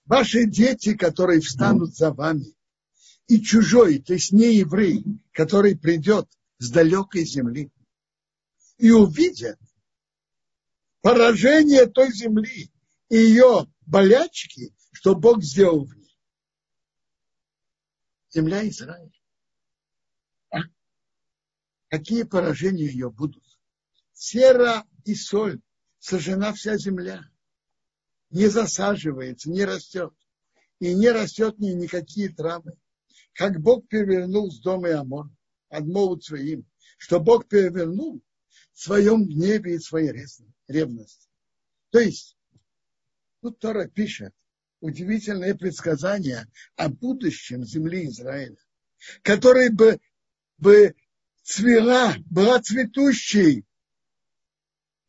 Ваши 0.04 0.46
дети, 0.46 0.96
которые 0.96 1.40
встанут 1.40 1.94
за 1.94 2.12
вами, 2.12 2.56
и 3.28 3.40
чужой, 3.40 4.00
то 4.00 4.14
есть 4.14 4.32
не 4.32 4.56
еврей, 4.56 5.04
который 5.30 5.78
придет 5.78 6.28
с 6.58 6.70
далекой 6.72 7.24
земли, 7.24 7.70
и 8.78 8.90
увидят 8.90 9.58
поражение 11.00 11.86
той 11.86 12.12
земли 12.12 12.70
и 13.08 13.16
ее 13.16 13.66
болячки, 13.86 14.74
что 14.92 15.14
Бог 15.14 15.42
сделал 15.42 15.84
в 15.84 15.94
ней. 15.94 16.18
Земля 18.30 18.66
Израиля. 18.68 19.12
Какие 21.88 22.24
поражения 22.24 22.86
ее 22.86 23.10
будут? 23.10 23.44
Сера 24.12 24.84
и 25.04 25.14
соль, 25.14 25.60
сожжена 26.00 26.52
вся 26.52 26.76
земля. 26.76 27.22
Не 28.30 28.48
засаживается, 28.48 29.48
не 29.50 29.64
растет. 29.64 30.12
И 30.80 30.92
не 30.92 31.10
растет 31.10 31.60
ни 31.60 31.68
никакие 31.68 32.30
травы. 32.30 32.72
Как 33.32 33.60
Бог 33.60 33.86
перевернул 33.86 34.50
с 34.50 34.58
дома 34.58 34.98
Амон, 34.98 35.36
отмолвут 35.68 36.24
своим, 36.24 36.68
что 36.98 37.20
Бог 37.20 37.46
перевернул 37.46 38.20
своем 38.74 39.26
гневе 39.26 39.76
и 39.76 39.78
своей 39.78 40.12
ревности. 40.68 41.28
То 41.90 42.00
есть, 42.00 42.36
тут 43.40 43.58
Тора 43.58 43.88
пишет 43.88 44.34
удивительное 44.80 45.54
предсказание 45.54 46.46
о 46.76 46.88
будущем 46.88 47.64
земли 47.64 48.06
Израиля, 48.08 48.58
который 49.22 49.70
бы, 49.70 50.00
бы 50.58 50.94
цвела, 51.42 52.14
была 52.26 52.60
цветущей 52.60 53.64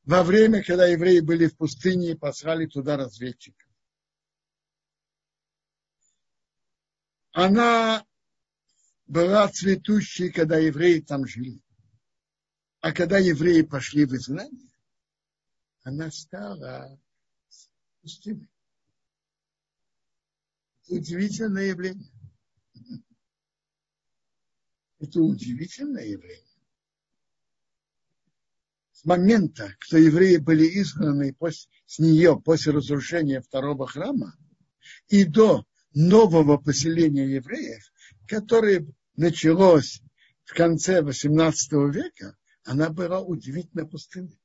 во 0.03 0.23
время, 0.23 0.63
когда 0.63 0.85
евреи 0.85 1.19
были 1.19 1.47
в 1.47 1.57
пустыне 1.57 2.11
и 2.11 2.15
послали 2.15 2.67
туда 2.67 2.95
разведчиков. 2.95 3.67
Она 7.31 8.05
была 9.07 9.49
цветущей, 9.49 10.31
когда 10.31 10.57
евреи 10.57 11.01
там 11.01 11.27
жили. 11.27 11.64
А 12.85 12.91
когда 12.91 13.17
евреи 13.17 13.63
пошли 13.63 14.05
в 14.05 14.13
изгнание, 14.13 14.69
она 15.81 16.11
стала 16.11 17.01
пустыной. 18.03 18.47
Удивительное 20.89 21.63
явление. 21.63 22.11
Это 24.99 25.19
удивительное 25.19 26.05
явление. 26.05 26.45
С 28.91 29.03
момента, 29.03 29.75
когда 29.79 29.97
евреи 29.97 30.37
были 30.37 30.79
изгнаны 30.79 31.33
после, 31.33 31.67
с 31.87 31.97
нее 31.97 32.39
после 32.39 32.71
разрушения 32.71 33.41
второго 33.41 33.87
храма, 33.87 34.37
и 35.07 35.23
до 35.23 35.65
нового 35.95 36.57
поселения 36.57 37.33
евреев, 37.33 37.91
которое 38.27 38.85
началось 39.15 40.03
в 40.43 40.53
конце 40.53 41.01
18 41.01 41.71
века, 41.91 42.37
она 42.65 42.89
была 42.89 43.21
удивительно 43.21 43.85
пустынной. 43.85 44.39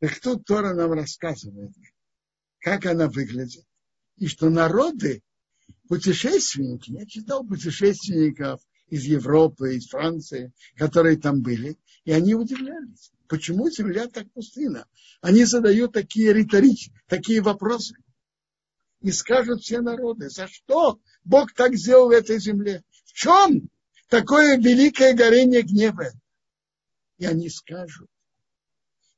Так 0.00 0.18
тут 0.20 0.44
Тора 0.44 0.74
нам 0.74 0.92
рассказывает, 0.92 1.72
как 2.58 2.86
она 2.86 3.08
выглядит. 3.08 3.64
И 4.16 4.26
что 4.26 4.48
народы, 4.48 5.22
путешественники, 5.88 6.90
я 6.90 7.06
читал 7.06 7.46
путешественников 7.46 8.60
из 8.88 9.04
Европы, 9.04 9.76
из 9.76 9.88
Франции, 9.88 10.52
которые 10.76 11.18
там 11.18 11.42
были, 11.42 11.78
и 12.04 12.12
они 12.12 12.34
удивлялись, 12.34 13.12
почему 13.28 13.70
земля 13.70 14.08
так 14.08 14.30
пустына. 14.32 14.86
Они 15.20 15.44
задают 15.44 15.92
такие 15.92 16.32
риторические, 16.32 17.00
такие 17.06 17.40
вопросы. 17.40 17.94
И 19.00 19.12
скажут 19.12 19.60
все 19.60 19.80
народы, 19.80 20.30
за 20.30 20.48
что 20.48 20.98
Бог 21.24 21.52
так 21.52 21.74
сделал 21.74 22.08
в 22.08 22.12
этой 22.12 22.40
земле? 22.40 22.82
В 23.04 23.12
чем 23.12 23.68
такое 24.08 24.56
великое 24.56 25.12
горение 25.12 25.62
гнева? 25.62 26.12
И 27.18 27.26
они 27.26 27.48
скажут, 27.48 28.10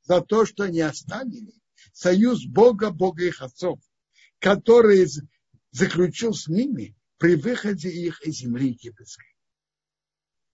за 0.02 0.20
то, 0.20 0.46
что 0.46 0.64
они 0.64 0.80
оставили 0.80 1.54
союз 1.92 2.44
Бога, 2.44 2.90
Бога 2.90 3.24
их 3.24 3.42
отцов, 3.42 3.80
который 4.38 5.06
заключил 5.70 6.32
с 6.32 6.46
ними 6.48 6.96
при 7.18 7.34
выходе 7.34 7.90
их 7.90 8.22
из 8.22 8.36
земли 8.36 8.68
египетской. 8.68 9.34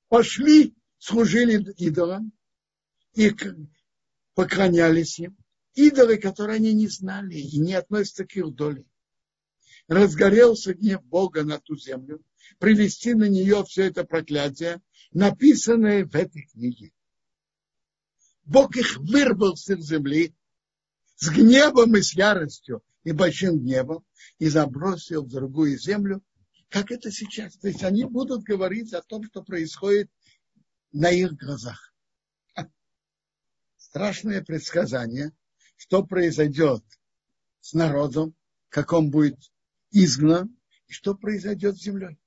Пошли, 0.08 0.74
служили 0.98 1.72
идолам 1.78 2.32
и 3.14 3.34
поклонялись 4.34 5.18
им. 5.18 5.36
Идолы, 5.74 6.18
которые 6.18 6.56
они 6.56 6.74
не 6.74 6.86
знали 6.86 7.34
и 7.34 7.58
не 7.58 7.72
относятся 7.74 8.26
к 8.26 8.36
их 8.36 8.54
доле. 8.54 8.84
Разгорелся 9.88 10.74
гнев 10.74 11.02
Бога 11.04 11.44
на 11.44 11.58
ту 11.58 11.76
землю, 11.76 12.22
привести 12.58 13.14
на 13.14 13.28
нее 13.28 13.64
все 13.64 13.84
это 13.84 14.04
проклятие, 14.04 14.82
написанное 15.12 16.04
в 16.04 16.14
этой 16.14 16.42
книге. 16.42 16.92
Бог 18.44 18.76
их 18.76 18.98
вырвал 18.98 19.56
с 19.56 19.66
земли 19.66 20.34
с 21.16 21.28
гневом 21.30 21.96
и 21.96 22.02
с 22.02 22.14
яростью 22.14 22.82
и 23.04 23.12
большим 23.12 23.60
гневом 23.60 24.04
и 24.38 24.48
забросил 24.48 25.24
в 25.24 25.28
другую 25.28 25.78
землю, 25.78 26.22
как 26.68 26.90
это 26.90 27.10
сейчас. 27.10 27.56
То 27.56 27.68
есть 27.68 27.84
они 27.84 28.04
будут 28.04 28.42
говорить 28.42 28.92
о 28.92 29.02
том, 29.02 29.24
что 29.24 29.42
происходит 29.42 30.10
на 30.90 31.10
их 31.10 31.34
глазах. 31.34 31.94
Страшное 33.76 34.42
предсказание, 34.42 35.32
что 35.76 36.04
произойдет 36.04 36.82
с 37.60 37.72
народом, 37.74 38.34
как 38.68 38.92
он 38.92 39.10
будет 39.10 39.38
изгнан, 39.90 40.56
и 40.86 40.92
что 40.92 41.14
произойдет 41.14 41.76
с 41.76 41.82
землей. 41.82 42.18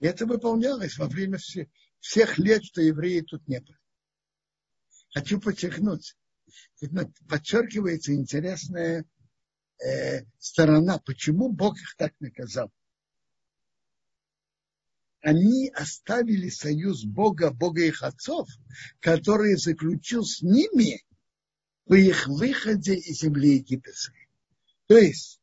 Это 0.00 0.26
выполнялось 0.26 0.98
во 0.98 1.06
время 1.06 1.38
всех 2.00 2.38
лет, 2.38 2.64
что 2.64 2.82
евреи 2.82 3.20
тут 3.20 3.46
не 3.46 3.60
были. 3.60 3.78
Хочу 5.12 5.40
подчеркнуть, 5.40 6.16
подчеркивается 7.28 8.14
интересная 8.14 9.04
э, 9.78 10.24
сторона, 10.38 10.98
почему 10.98 11.52
Бог 11.52 11.78
их 11.78 11.94
так 11.96 12.14
наказал. 12.20 12.72
Они 15.20 15.68
оставили 15.68 16.48
союз 16.48 17.04
Бога, 17.04 17.50
Бога 17.52 17.82
их 17.82 18.02
отцов, 18.02 18.48
который 19.00 19.56
заключил 19.56 20.24
с 20.24 20.42
ними 20.42 21.04
по 21.84 21.94
их 21.94 22.26
выходе 22.26 22.94
из 22.94 23.20
земли 23.20 23.56
египетской. 23.56 24.28
То 24.86 24.96
есть 24.96 25.40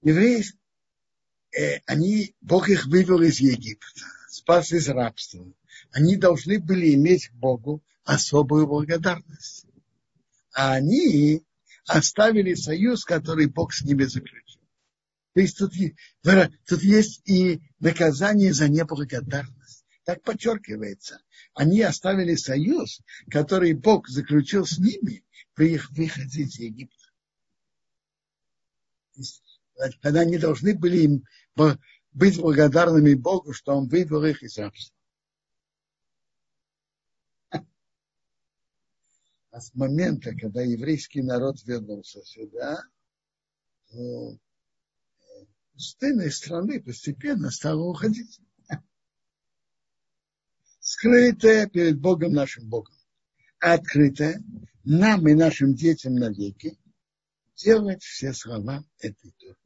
евреи, 0.00 0.44
э, 1.52 1.80
они, 1.86 2.34
Бог 2.40 2.70
их 2.70 2.86
вывел 2.86 3.20
из 3.20 3.40
Египта, 3.40 4.00
спас 4.30 4.72
из 4.72 4.88
рабства. 4.88 5.46
Они 5.94 6.16
должны 6.16 6.58
были 6.58 6.92
иметь 6.94 7.28
к 7.28 7.34
Богу 7.34 7.80
особую 8.02 8.66
благодарность. 8.66 9.64
А 10.52 10.72
они 10.72 11.44
оставили 11.86 12.54
союз, 12.54 13.04
который 13.04 13.46
Бог 13.46 13.72
с 13.72 13.82
ними 13.84 14.02
заключил. 14.02 14.60
То 15.34 15.40
есть 15.40 15.56
тут, 15.56 15.72
тут 16.66 16.82
есть 16.82 17.22
и 17.28 17.60
наказание 17.78 18.52
за 18.52 18.68
неблагодарность. 18.68 19.84
Так 20.04 20.20
подчеркивается. 20.24 21.20
Они 21.54 21.80
оставили 21.82 22.34
союз, 22.34 23.00
который 23.30 23.72
Бог 23.72 24.08
заключил 24.08 24.66
с 24.66 24.78
ними 24.78 25.24
при 25.54 25.74
их 25.74 25.92
выходе 25.92 26.42
из 26.42 26.58
Египта. 26.58 27.04
Когда 30.02 30.22
они 30.22 30.38
должны 30.38 30.74
были 30.74 31.02
им 31.02 31.24
быть 32.12 32.40
благодарными 32.40 33.14
Богу, 33.14 33.52
что 33.52 33.76
Он 33.76 33.86
вывел 33.86 34.24
их 34.24 34.42
из 34.42 34.58
рабства. 34.58 34.92
А 39.54 39.60
с 39.60 39.72
момента, 39.72 40.34
когда 40.34 40.62
еврейский 40.62 41.22
народ 41.22 41.62
вернулся 41.62 42.20
сюда, 42.24 42.82
то 43.88 44.36
пустынной 45.74 46.32
страны 46.32 46.82
постепенно 46.82 47.52
стала 47.52 47.80
уходить. 47.84 48.40
Скрытая 50.80 51.68
перед 51.68 52.00
Богом 52.00 52.32
нашим 52.32 52.68
Богом, 52.68 52.96
а 53.60 53.74
открытая 53.74 54.42
нам 54.82 55.28
и 55.28 55.34
нашим 55.34 55.76
детям 55.76 56.16
навеки 56.16 56.76
делать 57.54 58.02
все 58.02 58.32
слова 58.32 58.84
этой 58.98 59.30
Торы. 59.38 59.56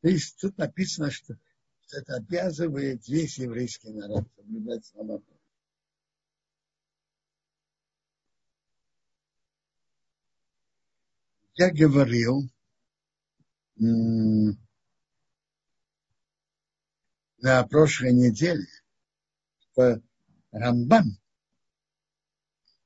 То 0.00 0.08
есть 0.08 0.36
тут 0.40 0.58
написано, 0.58 1.12
что 1.12 1.38
это 1.92 2.16
обязывает 2.16 3.06
весь 3.08 3.38
еврейский 3.38 3.90
народ 3.90 4.24
соблюдать 4.36 4.84
слова 4.86 5.22
Я 11.54 11.72
говорил 11.72 12.48
на 13.76 14.56
прошлой 17.68 18.12
неделе, 18.12 18.66
что 19.58 20.00
Рамбан 20.52 21.18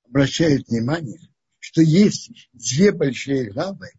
обращает 0.07 0.69
внимание, 0.69 1.21
что 1.59 1.83
есть 1.83 2.49
две 2.55 2.93
большие 2.93 3.51
главы, 3.51 3.91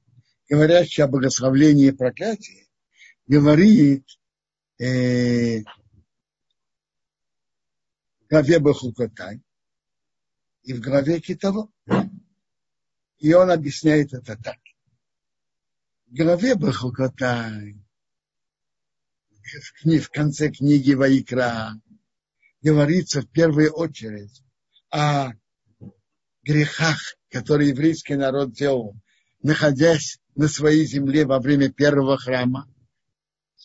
говорящие 0.50 1.06
о 1.06 1.08
благословлении 1.08 1.90
и 1.90 1.92
проклятии, 1.92 2.68
говорит 3.28 4.08
э, 4.84 5.64
главе 8.30 8.60
Бахукотай 8.60 9.42
и 10.64 10.74
в 10.74 10.82
главе 10.82 11.20
Китово. 11.20 11.70
И 13.20 13.34
он 13.34 13.52
объясняет 13.52 14.14
это 14.14 14.36
так. 14.36 14.58
В 16.08 16.16
главе 16.16 16.56
Бахукотай, 16.56 17.76
в, 19.30 20.00
в 20.00 20.10
конце 20.10 20.50
книги 20.50 20.94
Ваикра, 20.94 21.80
говорится 22.62 23.22
в 23.22 23.30
первую 23.30 23.72
очередь 23.72 24.42
о 24.90 25.32
грехах, 26.44 27.00
которые 27.30 27.70
еврейский 27.70 28.16
народ 28.16 28.54
делал, 28.54 28.96
находясь 29.42 30.20
на 30.36 30.48
своей 30.48 30.86
земле 30.86 31.26
во 31.26 31.40
время 31.40 31.72
первого 31.72 32.18
храма, 32.18 32.73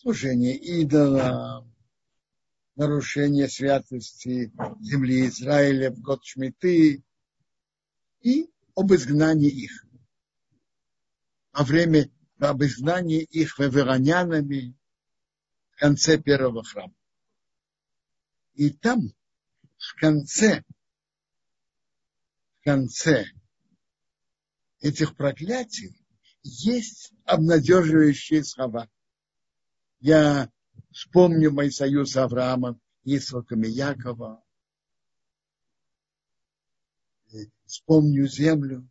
служение 0.01 0.55
идолам, 0.55 1.75
нарушение 2.75 3.49
святости 3.49 4.51
земли 4.79 5.27
Израиля 5.27 5.91
в 5.91 5.99
год 5.99 6.23
Шмиты 6.23 7.03
и 8.21 8.49
об 8.75 8.93
изгнании 8.93 9.49
их. 9.49 9.85
Во 11.51 11.63
время 11.65 12.09
об 12.39 12.63
изгнании 12.63 13.23
их 13.23 13.59
вавилонянами 13.59 14.73
в 15.71 15.75
конце 15.75 16.17
первого 16.17 16.63
храма. 16.63 16.95
И 18.53 18.69
там 18.69 19.13
в 19.77 19.95
конце, 19.99 20.63
в 22.59 22.63
конце 22.63 23.25
этих 24.79 25.17
проклятий 25.17 25.93
есть 26.41 27.11
обнадеживающие 27.25 28.45
слова– 28.45 28.87
я 29.99 30.51
вспомню 30.91 31.51
мой 31.51 31.71
союз 31.71 32.11
с 32.11 32.17
Авраамом, 32.17 32.81
и 33.03 33.19
Якова. 33.69 34.43
Вспомню 37.65 38.27
землю. 38.27 38.89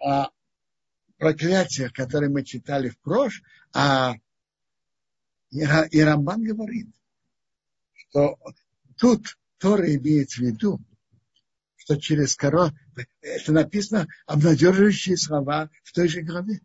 А 0.00 0.30
проклятие, 1.16 1.90
которое 1.90 2.28
мы 2.28 2.44
читали 2.44 2.90
в 2.90 2.98
прошлом, 3.00 3.46
а 3.72 4.14
и 5.50 6.00
Рамбан 6.00 6.42
говорит, 6.42 6.88
что 7.94 8.38
тут 8.96 9.38
Тора 9.58 9.94
имеет 9.96 10.30
в 10.30 10.38
виду, 10.38 10.78
что 11.88 11.96
через 11.96 12.36
коро... 12.36 12.70
Это 13.22 13.52
написано 13.52 14.06
обнадеживающие 14.26 15.16
слова 15.16 15.70
в 15.82 15.92
той 15.92 16.06
же 16.06 16.20
главе. 16.20 16.60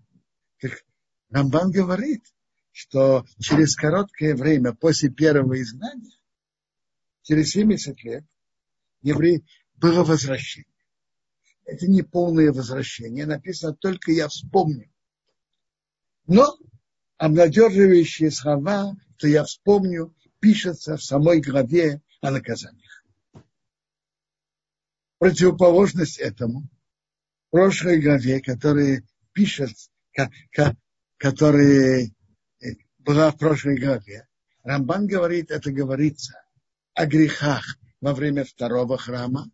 Как 0.59 0.83
Рамбан 1.29 1.71
говорит, 1.71 2.25
что 2.73 3.25
через 3.39 3.73
короткое 3.73 4.35
время 4.35 4.73
после 4.73 5.09
первого 5.09 5.61
изгнания, 5.61 6.11
через 7.21 7.51
70 7.51 8.03
лет, 8.03 8.25
еврей 9.01 9.45
было 9.75 10.03
возвращение. 10.03 10.67
Это 11.63 11.87
не 11.87 12.01
полное 12.01 12.51
возвращение. 12.51 13.25
Написано 13.25 13.73
только 13.75 14.11
я 14.11 14.27
вспомню. 14.27 14.91
Но 16.27 16.57
обнадеживающие 17.15 18.29
слова, 18.29 18.93
что 19.15 19.29
я 19.29 19.45
вспомню, 19.45 20.13
пишется 20.41 20.97
в 20.97 21.03
самой 21.03 21.39
главе 21.39 22.01
о 22.19 22.29
наказаниях. 22.31 23.02
Противоположность 25.23 26.19
этому 26.19 26.63
в 27.47 27.51
прошлой 27.51 28.01
главе, 28.01 28.41
которая 28.41 29.07
пишет, 29.31 29.71
которая 31.17 32.11
э, 32.59 32.65
была 32.97 33.31
в 33.31 33.37
прошлой 33.37 33.79
главе, 33.79 34.27
Рамбан 34.63 35.07
говорит, 35.07 35.49
это 35.49 35.71
говорится 35.71 36.33
о 36.93 37.05
грехах 37.05 37.63
во 38.01 38.13
время 38.13 38.43
второго 38.43 38.97
храма, 38.97 39.49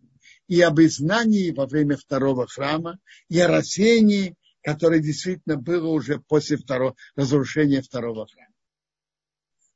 и 0.48 0.60
об 0.60 0.80
изгнании 0.80 1.52
во 1.52 1.68
время 1.68 1.98
второго 1.98 2.48
храма, 2.48 2.98
и 3.28 3.40
о 3.40 3.48
рассеянии, 3.48 4.36
которое 4.64 5.02
действительно 5.02 5.58
было 5.58 5.90
уже 5.90 6.20
после 6.20 6.58
второго, 6.58 6.96
разрушения 7.16 7.84
второго 7.84 8.26
храма. 8.26 8.56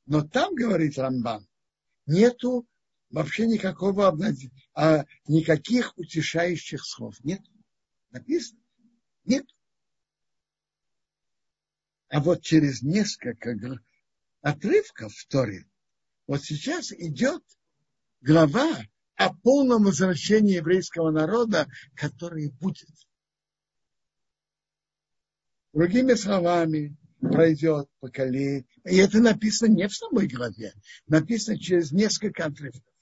Но 0.07 0.27
там, 0.27 0.55
говорит 0.55 0.97
Рамбан, 0.97 1.47
нету 2.07 2.65
вообще 3.13 3.45
никакого 3.45 4.17
а, 4.73 5.05
никаких 5.27 5.95
утешающих 5.97 6.83
слов. 6.83 7.15
Нет. 7.23 7.41
Написано. 8.09 8.59
Нет. 9.23 9.45
А 12.09 12.19
вот 12.19 12.41
через 12.41 12.81
несколько 12.81 13.55
отрывков 14.41 15.13
в 15.13 15.27
Торе, 15.27 15.65
вот 16.27 16.43
сейчас 16.43 16.91
идет 16.91 17.43
глава 18.21 18.83
о 19.15 19.33
полном 19.33 19.83
возвращении 19.83 20.55
еврейского 20.55 21.11
народа, 21.11 21.67
который 21.95 22.51
будет. 22.59 22.89
Другими 25.71 26.13
словами, 26.15 26.97
пройдет 27.19 27.89
поколение. 27.99 28.65
И 28.85 28.97
это 28.97 29.19
написано 29.19 29.71
не 29.71 29.87
в 29.87 29.95
самой 29.95 30.27
главе, 30.27 30.73
написано 31.07 31.57
через 31.57 31.91
несколько 31.91 32.45
отрывков. 32.45 32.92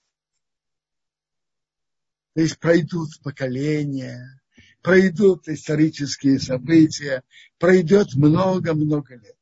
То 2.34 2.42
есть 2.42 2.60
пройдут 2.60 3.10
поколения, 3.24 4.42
пройдут 4.82 5.48
исторические 5.48 6.40
события, 6.40 7.24
пройдет 7.58 8.14
много-много 8.16 9.16
лет. 9.16 9.36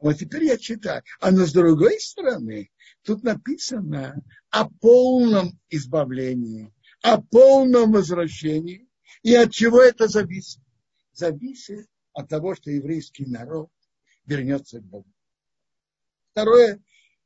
Вот 0.00 0.18
теперь 0.18 0.44
я 0.44 0.58
читаю. 0.58 1.02
А 1.20 1.30
но 1.30 1.44
с 1.44 1.52
другой 1.52 1.98
стороны, 1.98 2.70
тут 3.02 3.24
написано 3.24 4.22
о 4.50 4.68
полном 4.68 5.58
избавлении, 5.70 6.72
о 7.02 7.20
полном 7.20 7.92
возвращении. 7.92 8.88
И 9.22 9.34
от 9.34 9.50
чего 9.50 9.82
это 9.82 10.06
зависит? 10.06 10.62
Зависит 11.12 11.88
от 12.12 12.28
того, 12.28 12.54
что 12.54 12.70
еврейский 12.70 13.26
народ 13.26 13.70
вернется 14.26 14.78
к 14.78 14.84
Богу. 14.84 15.10
Второе, 16.32 16.80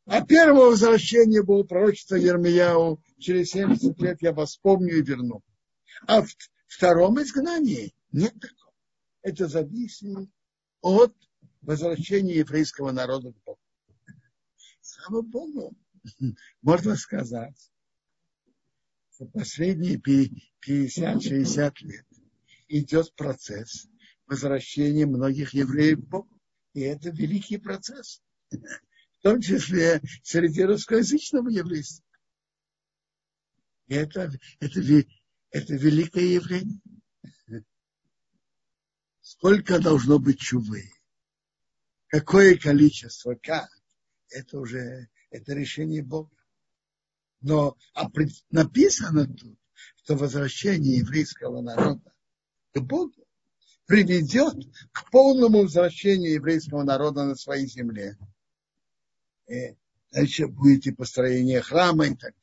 а 0.06 0.24
первое 0.24 0.66
возвращение 0.66 1.42
было 1.42 1.62
пророчество 1.62 2.16
Ермияу, 2.16 3.00
через 3.18 3.50
70 3.50 3.98
лет 4.00 4.20
я 4.20 4.32
вас 4.32 4.56
помню 4.56 4.98
и 4.98 5.02
верну. 5.02 5.42
А 6.06 6.22
в 6.22 6.28
втором 6.66 7.22
изгнании 7.22 7.94
нет 8.10 8.34
такого. 8.40 8.74
Это 9.22 9.46
зависит 9.46 10.28
от 10.80 11.14
возвращения 11.60 12.36
еврейского 12.36 12.90
народа 12.90 13.32
к 13.32 13.42
Богу. 13.44 13.60
Слава 14.80 15.22
Богу, 15.22 15.76
можно 16.62 16.96
сказать, 16.96 17.70
что 19.14 19.26
последние 19.26 20.00
50-60 20.66 21.74
лет 21.82 22.06
идет 22.66 23.14
процесс 23.14 23.86
возвращения 24.26 25.06
многих 25.06 25.54
евреев 25.54 26.00
к 26.00 26.08
Богу. 26.08 26.40
И 26.74 26.80
это 26.80 27.10
великий 27.10 27.58
процесс. 27.58 28.22
В 29.22 29.24
том 29.24 29.40
числе 29.40 30.02
среди 30.24 30.64
русскоязычного 30.64 31.48
еврейства. 31.48 32.04
И 33.86 33.94
это, 33.94 34.32
это, 34.58 34.80
это 35.50 35.74
великое 35.74 36.24
явление. 36.24 36.80
Сколько 39.20 39.78
должно 39.78 40.18
быть 40.18 40.40
чувы? 40.40 40.90
Какое 42.08 42.58
количество? 42.58 43.36
Как? 43.40 43.70
Это 44.28 44.58
уже 44.58 45.08
это 45.30 45.54
решение 45.54 46.02
Бога. 46.02 46.34
Но 47.42 47.76
а 47.94 48.08
написано 48.50 49.28
тут, 49.28 49.56
что 49.98 50.16
возвращение 50.16 50.96
еврейского 50.96 51.60
народа 51.60 52.12
к 52.74 52.80
Богу 52.80 53.24
приведет 53.86 54.56
к 54.90 55.08
полному 55.12 55.62
возвращению 55.62 56.32
еврейского 56.32 56.82
народа 56.82 57.24
на 57.24 57.36
своей 57.36 57.68
земле. 57.68 58.18
Дальше 60.12 60.46
будет 60.46 60.86
и 60.86 60.92
построение 60.92 61.62
храма 61.62 62.06
и 62.06 62.14
так 62.14 62.34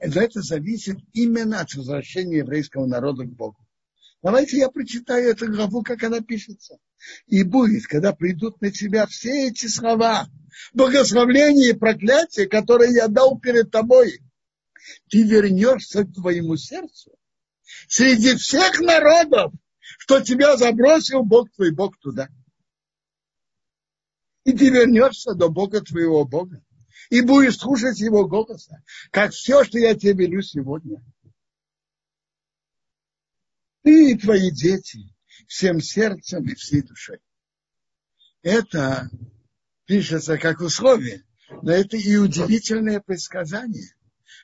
далее. 0.00 0.14
Но 0.14 0.22
это 0.22 0.42
зависит 0.42 0.98
именно 1.12 1.60
от 1.60 1.74
возвращения 1.74 2.38
еврейского 2.38 2.86
народа 2.86 3.24
к 3.24 3.34
Богу. 3.34 3.58
Давайте 4.22 4.58
я 4.58 4.68
прочитаю 4.68 5.30
эту 5.30 5.50
главу, 5.50 5.82
как 5.82 6.02
она 6.02 6.20
пишется. 6.20 6.78
И 7.26 7.42
будет, 7.44 7.86
когда 7.86 8.12
придут 8.12 8.60
на 8.60 8.72
тебя 8.72 9.06
все 9.06 9.48
эти 9.48 9.66
слова, 9.66 10.28
благословления 10.72 11.70
и 11.70 11.78
проклятия, 11.78 12.46
которые 12.46 12.94
я 12.94 13.08
дал 13.08 13.38
перед 13.38 13.70
тобой, 13.70 14.20
ты 15.08 15.22
вернешься 15.22 16.04
к 16.04 16.14
твоему 16.14 16.56
сердцу 16.56 17.12
среди 17.86 18.34
всех 18.34 18.80
народов, 18.80 19.52
что 19.98 20.20
тебя 20.20 20.56
забросил 20.56 21.22
Бог 21.22 21.50
твой, 21.52 21.72
Бог 21.72 21.98
туда. 21.98 22.28
И 24.44 24.52
ты 24.52 24.70
вернешься 24.70 25.34
до 25.34 25.48
Бога 25.48 25.80
твоего 25.80 26.24
Бога. 26.24 26.62
И 27.10 27.20
будешь 27.20 27.58
слушать 27.58 28.00
его 28.00 28.26
голоса, 28.26 28.82
как 29.10 29.32
все, 29.32 29.64
что 29.64 29.78
я 29.78 29.94
тебе 29.94 30.26
велю 30.26 30.42
сегодня. 30.42 31.02
Ты 33.82 34.12
и 34.12 34.18
твои 34.18 34.50
дети 34.50 35.14
всем 35.46 35.80
сердцем 35.80 36.44
и 36.44 36.54
всей 36.54 36.82
душой. 36.82 37.20
Это 38.42 39.08
пишется 39.86 40.38
как 40.38 40.60
условие, 40.60 41.24
но 41.62 41.72
это 41.72 41.96
и 41.96 42.16
удивительное 42.16 43.00
предсказание, 43.00 43.94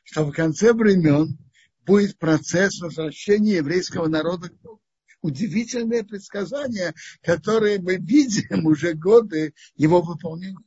что 0.05 0.25
в 0.25 0.33
конце 0.33 0.73
времен 0.73 1.39
будет 1.85 2.19
процесс 2.19 2.81
возвращения 2.81 3.57
еврейского 3.57 4.09
народа 4.09 4.49
к 4.49 4.61
Богу 4.61 4.84
удивительное 5.25 6.05
предсказание, 6.05 6.93
которое 7.23 7.81
мы 7.81 7.97
видим 7.97 8.67
уже 8.67 8.93
годы 8.93 9.55
его 9.75 10.03
выполнения. 10.03 10.59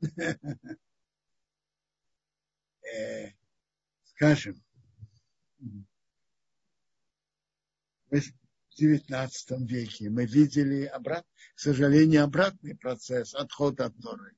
Э, 2.92 3.30
скажем, 4.02 4.60
в 8.10 8.20
XIX 8.76 9.30
веке 9.60 10.10
мы 10.10 10.26
видели, 10.26 10.86
обрат, 10.86 11.24
к 11.54 11.60
сожалению, 11.60 12.24
обратный 12.24 12.74
процесс 12.74 13.32
отхода 13.32 13.84
от 13.86 13.96
Торы. 14.00 14.34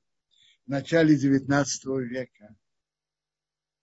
В 0.67 0.69
начале 0.69 1.15
XIX 1.15 1.65
века 2.03 2.55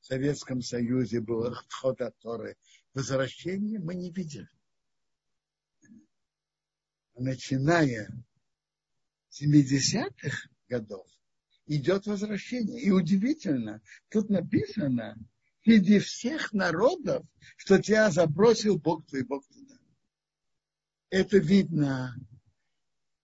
в 0.01 0.07
Советском 0.07 0.63
Союзе 0.63 1.21
был 1.21 1.47
отход 1.47 2.01
от 2.01 2.17
Торы. 2.21 2.57
Возвращение 2.95 3.81
мы 3.81 3.97
не 3.97 4.13
видели 4.13 4.49
начиная 7.17 8.11
с 9.29 9.43
70-х 9.43 10.49
годов, 10.69 11.07
идет 11.67 12.07
возвращение. 12.07 12.81
И 12.81 12.91
удивительно, 12.91 13.81
тут 14.09 14.29
написано, 14.29 15.17
среди 15.65 15.99
всех 15.99 16.53
народов, 16.53 17.25
что 17.57 17.81
тебя 17.81 18.11
забросил 18.11 18.79
Бог 18.79 19.07
твой, 19.07 19.25
Бог 19.25 19.47
туда. 19.49 19.77
Это 21.11 21.39
видно 21.39 22.15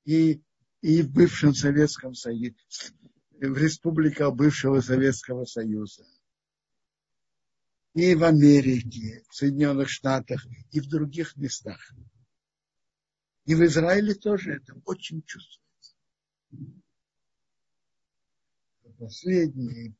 и, 0.04 0.40
и 0.80 1.02
в 1.02 1.10
бывшем 1.10 1.54
Советском 1.54 2.14
Союзе, 2.14 2.56
в 3.32 3.56
республиках 3.56 4.34
бывшего 4.34 4.80
Советского 4.80 5.44
Союза, 5.44 6.04
и 7.94 8.14
в 8.14 8.24
Америке, 8.24 9.24
в 9.28 9.34
Соединенных 9.34 9.88
Штатах, 9.88 10.46
и 10.70 10.80
в 10.80 10.86
других 10.88 11.36
местах. 11.36 11.92
И 13.46 13.54
в 13.54 13.64
Израиле 13.64 14.14
тоже 14.14 14.54
это 14.54 14.74
очень 14.84 15.22
чувствуется. 15.22 15.94
Последние 18.98 19.94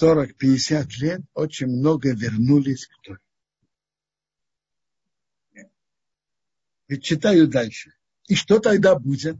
40-50 0.00 0.88
лет 1.00 1.20
очень 1.34 1.66
много 1.66 2.14
вернулись 2.14 2.86
к 2.86 2.92
Торе. 3.02 3.20
И 6.88 7.00
читаю 7.00 7.48
дальше. 7.48 7.92
И 8.28 8.34
что 8.34 8.58
тогда 8.58 8.96
будет? 8.98 9.36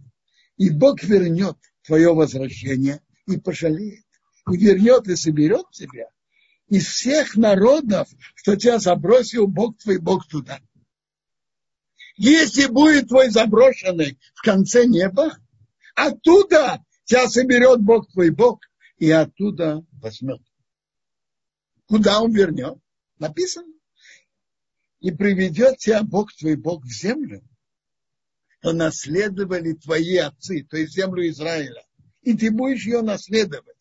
И 0.56 0.70
Бог 0.70 1.02
вернет 1.02 1.56
твое 1.82 2.12
возвращение 2.14 3.00
и 3.26 3.38
пожалеет. 3.38 4.06
И 4.50 4.56
вернет 4.56 5.06
и 5.08 5.16
соберет 5.16 5.70
тебя 5.72 6.10
из 6.70 6.86
всех 6.86 7.36
народов, 7.36 8.08
что 8.34 8.56
тебя 8.56 8.78
забросил 8.78 9.46
Бог 9.46 9.76
твой 9.78 9.98
Бог 9.98 10.26
туда. 10.26 10.60
Если 12.16 12.66
будет 12.66 13.08
твой 13.08 13.30
заброшенный 13.30 14.18
в 14.34 14.42
конце 14.42 14.86
неба, 14.86 15.36
оттуда 15.94 16.84
тебя 17.04 17.28
соберет 17.28 17.80
Бог 17.80 18.10
твой 18.12 18.30
Бог 18.30 18.60
и 18.98 19.10
оттуда 19.10 19.84
возьмет. 19.92 20.40
Куда 21.86 22.20
он 22.20 22.32
вернет? 22.32 22.78
Написано. 23.18 23.72
И 25.00 25.10
приведет 25.10 25.78
тебя 25.78 26.02
Бог 26.02 26.32
твой 26.34 26.56
Бог 26.56 26.84
в 26.84 26.92
землю, 26.92 27.42
что 28.58 28.72
наследовали 28.72 29.72
твои 29.72 30.16
отцы, 30.16 30.64
то 30.64 30.76
есть 30.76 30.92
землю 30.92 31.28
Израиля. 31.30 31.84
И 32.22 32.36
ты 32.36 32.50
будешь 32.50 32.84
ее 32.84 33.00
наследовать. 33.00 33.76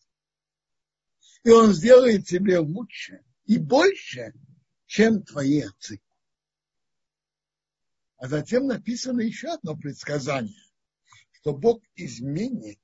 И 1.44 1.50
он 1.50 1.72
сделает 1.72 2.26
тебе 2.26 2.58
лучше 2.58 3.22
и 3.44 3.58
больше, 3.58 4.32
чем 4.86 5.22
твои 5.22 5.60
отцы. 5.60 6.00
А 8.20 8.28
затем 8.28 8.66
написано 8.66 9.22
еще 9.22 9.48
одно 9.48 9.74
предсказание, 9.74 10.62
что 11.32 11.56
Бог 11.56 11.82
изменит 11.94 12.78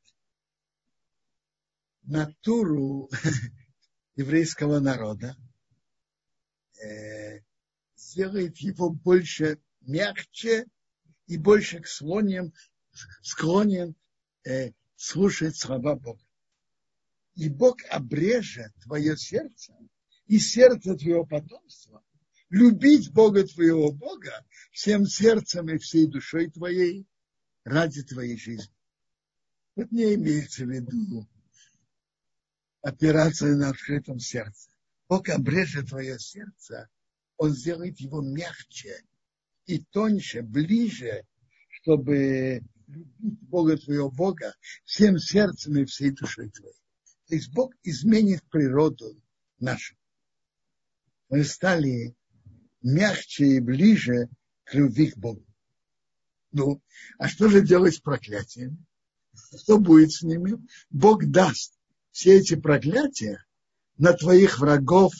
натуру 2.04 3.10
еврейского 4.16 4.80
народа, 4.80 5.36
э, 6.82 7.42
сделает 7.96 8.56
его 8.58 8.88
больше 8.88 9.60
мягче 9.82 10.64
и 11.26 11.36
больше 11.36 11.82
склонен, 11.84 12.54
склонен 13.20 13.94
э, 14.42 14.72
слушать 14.94 15.56
слова 15.58 15.96
Бога. 15.96 16.24
И 17.34 17.50
Бог 17.50 17.76
обрежет 17.90 18.72
твое 18.82 19.18
сердце 19.18 19.74
и 20.28 20.38
сердце 20.38 20.96
твоего 20.96 21.26
потомства 21.26 22.02
любить 22.50 23.12
Бога 23.12 23.46
твоего 23.46 23.92
Бога 23.92 24.44
всем 24.72 25.06
сердцем 25.06 25.68
и 25.68 25.78
всей 25.78 26.06
душой 26.06 26.50
твоей 26.50 27.06
ради 27.64 28.02
твоей 28.02 28.38
жизни. 28.38 28.72
Вот 29.74 29.90
не 29.90 30.14
имеется 30.14 30.64
в 30.64 30.70
виду 30.70 31.28
операция 32.82 33.56
на 33.56 33.70
открытом 33.70 34.18
сердце. 34.18 34.70
Бог 35.08 35.28
обрежет 35.28 35.88
твое 35.88 36.18
сердце, 36.18 36.88
Он 37.36 37.52
сделает 37.52 38.00
его 38.00 38.22
мягче 38.22 39.02
и 39.66 39.78
тоньше, 39.78 40.42
ближе, 40.42 41.26
чтобы 41.68 42.62
любить 42.86 43.40
Бога 43.42 43.76
твоего 43.76 44.10
Бога 44.10 44.54
всем 44.84 45.18
сердцем 45.18 45.76
и 45.76 45.84
всей 45.84 46.10
душой 46.10 46.50
твоей. 46.50 46.74
То 47.26 47.34
есть 47.34 47.52
Бог 47.52 47.74
изменит 47.82 48.42
природу 48.50 49.20
нашу. 49.58 49.96
Мы 51.28 51.42
стали 51.42 52.14
мягче 52.82 53.46
и 53.46 53.60
ближе 53.60 54.28
к 54.64 54.74
любви 54.74 55.10
к 55.10 55.16
Богу. 55.16 55.44
Ну, 56.52 56.80
а 57.18 57.28
что 57.28 57.48
же 57.48 57.60
делать 57.60 57.96
с 57.96 58.00
проклятиями? 58.00 58.78
Что 59.58 59.78
будет 59.78 60.12
с 60.12 60.22
ними? 60.22 60.58
Бог 60.90 61.24
даст 61.26 61.74
все 62.10 62.38
эти 62.38 62.54
проклятия 62.56 63.44
на 63.98 64.12
твоих 64.12 64.58
врагов, 64.58 65.12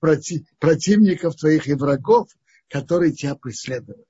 против, 0.00 0.46
противников 0.58 1.36
твоих 1.36 1.68
и 1.68 1.74
врагов, 1.74 2.28
которые 2.68 3.12
тебя 3.12 3.36
преследовали. 3.36 4.04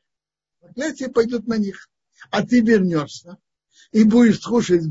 Проклятия 0.60 1.08
пойдут 1.08 1.46
на 1.46 1.58
них. 1.58 1.90
А 2.30 2.46
ты 2.46 2.60
вернешься 2.60 3.36
и 3.92 4.04
будешь 4.04 4.40
слушать 4.40 4.84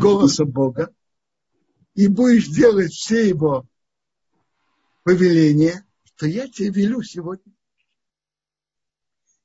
голоса 0.00 0.44
Бога, 0.44 0.94
и 1.94 2.08
будешь 2.08 2.48
делать 2.48 2.92
все 2.92 3.28
его 3.28 3.66
повеления, 5.02 5.86
что 6.16 6.26
я 6.26 6.48
тебе 6.48 6.70
велю 6.70 7.02
сегодня. 7.02 7.52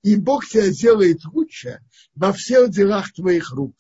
И 0.04 0.16
Бог 0.16 0.46
тебя 0.46 0.70
сделает 0.70 1.26
лучше 1.26 1.82
во 2.16 2.32
всех 2.32 2.70
делах 2.70 3.12
твоих 3.14 3.52
рук, 3.52 3.76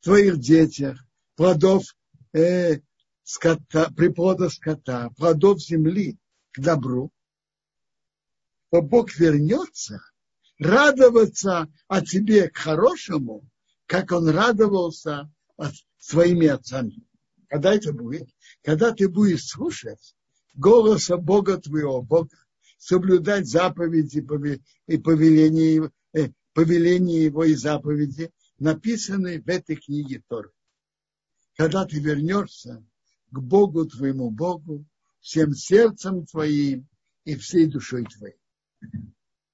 твоих 0.00 0.38
детях, 0.38 1.04
плодов 1.34 1.84
э, 2.32 2.80
скота, 3.24 3.90
приплода 3.90 4.50
скота, 4.50 5.10
плодов 5.16 5.60
земли 5.60 6.16
к 6.52 6.60
добру, 6.60 7.10
то 8.70 8.82
Бог 8.82 9.16
вернется 9.16 10.00
радоваться 10.58 11.66
о 11.88 12.04
тебе 12.04 12.48
к 12.48 12.56
хорошему, 12.56 13.48
как 13.86 14.12
он 14.12 14.28
радовался 14.28 15.30
от 15.56 15.74
своими 15.98 16.46
отцами. 16.46 17.02
Когда 17.48 17.74
это 17.74 17.92
будет? 17.92 18.28
Когда 18.62 18.92
ты 18.92 19.08
будешь 19.08 19.46
слушать 19.46 20.14
голоса 20.58 21.16
Бога 21.16 21.58
твоего, 21.58 22.02
Бога, 22.02 22.36
соблюдать 22.76 23.46
заповеди 23.46 24.18
и 24.86 24.98
повеления, 24.98 25.90
э, 26.12 26.28
повеления 26.52 27.24
его 27.24 27.44
и 27.44 27.54
заповеди, 27.54 28.30
написанные 28.58 29.40
в 29.40 29.48
этой 29.48 29.76
книге 29.76 30.22
Торы. 30.28 30.50
Когда 31.56 31.86
ты 31.86 32.00
вернешься 32.00 32.84
к 33.30 33.38
Богу 33.40 33.86
твоему 33.86 34.30
Богу, 34.30 34.84
всем 35.20 35.54
сердцем 35.54 36.26
твоим 36.26 36.88
и 37.24 37.36
всей 37.36 37.66
душой 37.66 38.04
твоей. 38.04 38.36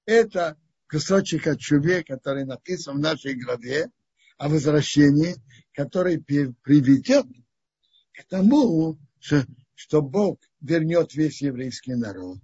Это 0.05 0.57
кусочек 0.87 1.47
от 1.47 1.59
чуве, 1.59 2.03
который 2.03 2.45
написан 2.45 2.97
в 2.97 2.99
нашей 2.99 3.35
главе 3.35 3.89
о 4.37 4.49
возвращении, 4.49 5.35
который 5.73 6.19
приведет 6.21 7.25
к 8.13 8.23
тому, 8.27 8.99
что 9.75 10.01
Бог 10.01 10.39
вернет 10.65 11.13
весь 11.13 11.41
еврейский 11.41 11.93
народ 11.93 12.39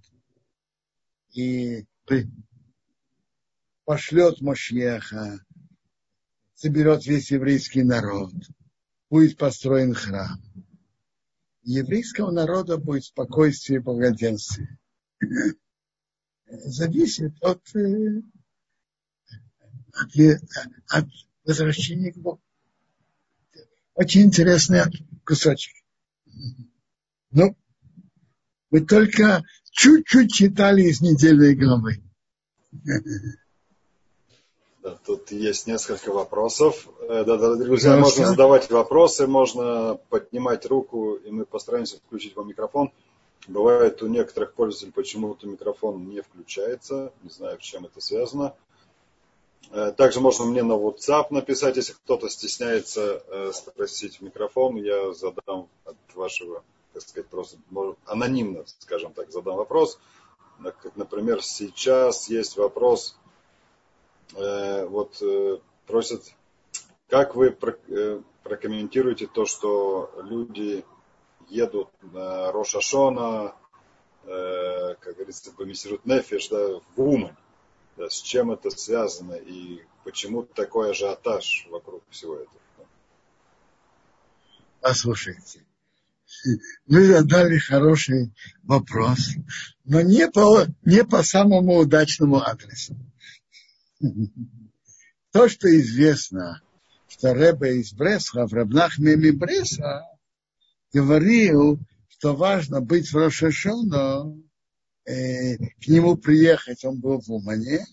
и 1.34 1.86
пошлет 3.84 4.42
Мошьеха, 4.42 5.44
соберет 6.54 7.06
весь 7.06 7.32
еврейский 7.32 7.84
народ, 7.84 8.34
будет 9.10 9.38
построен 9.38 9.94
храм. 9.94 10.40
Еврейского 11.64 12.32
народа 12.32 12.78
будет 12.78 13.06
спокойствие 13.06 13.80
и 13.80 13.84
благоденствие. 13.84 14.78
Зависит 16.48 17.34
от, 17.42 17.64
э, 17.76 18.22
от, 19.94 20.16
от 20.90 21.08
возвращения 21.44 22.12
к 22.12 22.18
Богу. 22.18 22.42
Очень 23.94 24.24
интересный 24.24 24.82
кусочек. 25.24 25.74
Ну, 27.32 27.56
мы 28.72 28.82
только 28.82 29.44
чуть-чуть 29.72 30.32
читали 30.32 30.84
из 30.84 31.02
недельной 31.02 31.56
главы. 31.56 32.02
Да, 34.82 34.98
тут 35.06 35.32
есть 35.32 35.68
несколько 35.68 36.12
вопросов. 36.12 36.88
Э, 37.02 37.24
да, 37.24 37.38
да, 37.38 37.56
друзья, 37.56 37.98
можно 37.98 38.26
задавать 38.26 38.72
вопросы, 38.72 39.28
можно 39.28 40.00
поднимать 40.10 40.66
руку, 40.66 41.14
и 41.14 41.30
мы 41.30 41.46
постараемся 41.46 41.98
включить 41.98 42.36
вам 42.36 42.48
микрофон. 42.48 42.92
Бывает 43.48 44.02
у 44.02 44.08
некоторых 44.08 44.54
пользователей 44.54 44.92
почему-то 44.92 45.46
микрофон 45.46 46.08
не 46.10 46.22
включается. 46.22 47.12
Не 47.22 47.30
знаю, 47.30 47.60
с 47.60 47.64
чем 47.64 47.86
это 47.86 48.02
связано. 48.02 48.56
Э, 49.70 49.92
также 49.96 50.20
можно 50.20 50.46
мне 50.46 50.64
на 50.64 50.74
WhatsApp 50.74 51.28
написать, 51.30 51.76
если 51.76 51.94
кто-то 51.94 52.28
стесняется 52.30 53.24
э, 53.28 53.52
спросить 53.54 54.20
микрофон, 54.20 54.78
я 54.78 55.14
задам 55.14 55.70
от 55.86 55.96
вашего, 56.16 56.64
так 56.94 57.02
сказать, 57.02 57.30
просто 57.30 57.58
анонимно, 58.06 58.64
скажем 58.80 59.14
так, 59.14 59.32
задам 59.32 59.56
вопрос. 59.56 60.00
Как, 60.62 60.96
например, 60.96 61.42
сейчас 61.42 62.30
есть 62.30 62.58
вопрос, 62.58 63.18
э, 64.36 64.86
вот 64.86 65.22
просят, 65.88 66.24
как 67.10 67.36
вы 67.36 67.52
прокомментируете 68.44 69.28
то, 69.28 69.46
что 69.46 70.12
люди 70.24 70.86
едут 71.50 71.90
на 72.02 72.52
Рошашона, 72.52 73.56
как 74.24 75.16
говорится, 75.16 75.52
помиссируют 75.52 76.06
Нефиш, 76.06 76.48
да, 76.50 76.80
в 76.96 77.02
Умань 77.02 77.36
да, 77.98 78.10
с 78.10 78.22
чем 78.22 78.52
это 78.52 78.70
связано 78.72 79.34
и 79.34 79.84
почему 80.04 80.44
такой 80.44 80.92
ажиотаж 80.92 81.68
вокруг 81.70 82.04
всего 82.10 82.36
этого? 82.36 82.62
Послушайте, 84.82 85.64
вы 86.86 87.06
задали 87.06 87.58
хороший 87.58 88.34
вопрос, 88.64 89.32
но 89.84 90.02
не 90.02 90.28
по, 90.28 90.66
не 90.84 91.04
по 91.04 91.24
самому 91.24 91.78
удачному 91.78 92.42
адресу. 92.42 92.98
То, 95.32 95.48
что 95.48 95.74
известно, 95.80 96.62
что 97.08 97.34
Рэбе 97.34 97.80
из 97.80 97.94
Бреслав, 97.94 98.52
Рабнах 98.52 98.98
Меми 98.98 99.32
Бреса, 99.32 100.04
говорил, 100.94 101.80
что 102.10 102.36
важно 102.36 102.82
быть 102.82 103.10
в 103.12 103.16
Рошашоно, 103.16 104.38
э, 105.06 105.58
к 105.58 105.88
нему 105.88 106.18
приехать, 106.18 106.84
он 106.84 107.00
был 107.00 107.22
в 107.22 107.30
Умане. 107.32 107.86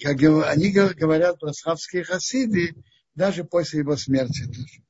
Как 0.00 0.20
они 0.22 0.70
говорят, 0.70 1.38
брасхавские 1.40 2.04
хасиды, 2.04 2.74
даже 3.14 3.44
после 3.44 3.80
его 3.80 3.96
смерти 3.96 4.46
тоже. 4.46 4.82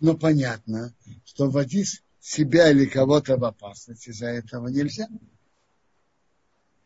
Но 0.00 0.16
понятно, 0.16 0.92
что 1.24 1.48
вводить 1.48 2.02
себя 2.20 2.70
или 2.70 2.86
кого-то 2.86 3.36
в 3.36 3.44
опасность 3.44 4.08
из-за 4.08 4.26
этого 4.26 4.68
нельзя. 4.68 5.06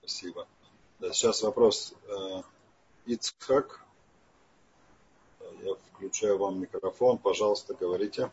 Спасибо. 0.01 0.47
Да, 0.99 1.13
сейчас 1.13 1.43
вопрос. 1.43 1.95
Э, 2.09 2.43
Ицхак, 3.07 3.85
я 5.63 5.75
включаю 5.75 6.39
вам 6.39 6.61
микрофон. 6.61 7.19
Пожалуйста, 7.19 7.75
говорите. 7.75 8.31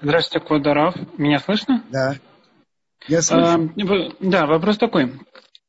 Здравствуйте, 0.00 0.46
Квадаров. 0.46 0.94
Меня 1.18 1.38
слышно? 1.38 1.84
Да. 1.90 2.16
Я 3.08 3.22
слышу. 3.22 3.46
А, 3.46 4.16
да, 4.20 4.46
вопрос 4.46 4.78
такой. 4.78 5.12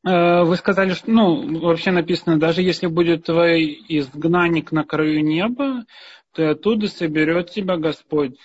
Э, 0.06 0.44
вы 0.44 0.56
сказали, 0.56 0.92
что, 0.94 1.10
ну, 1.10 1.60
вообще 1.62 1.90
написано, 1.92 2.40
даже 2.40 2.62
если 2.62 2.86
будет 2.86 3.26
твой 3.26 3.84
изгнанник 3.88 4.72
на 4.72 4.84
краю 4.84 5.24
неба, 5.24 5.86
то 6.32 6.52
оттуда 6.52 6.88
соберет 6.88 7.50
тебя 7.50 7.78
Господь, 7.78 8.38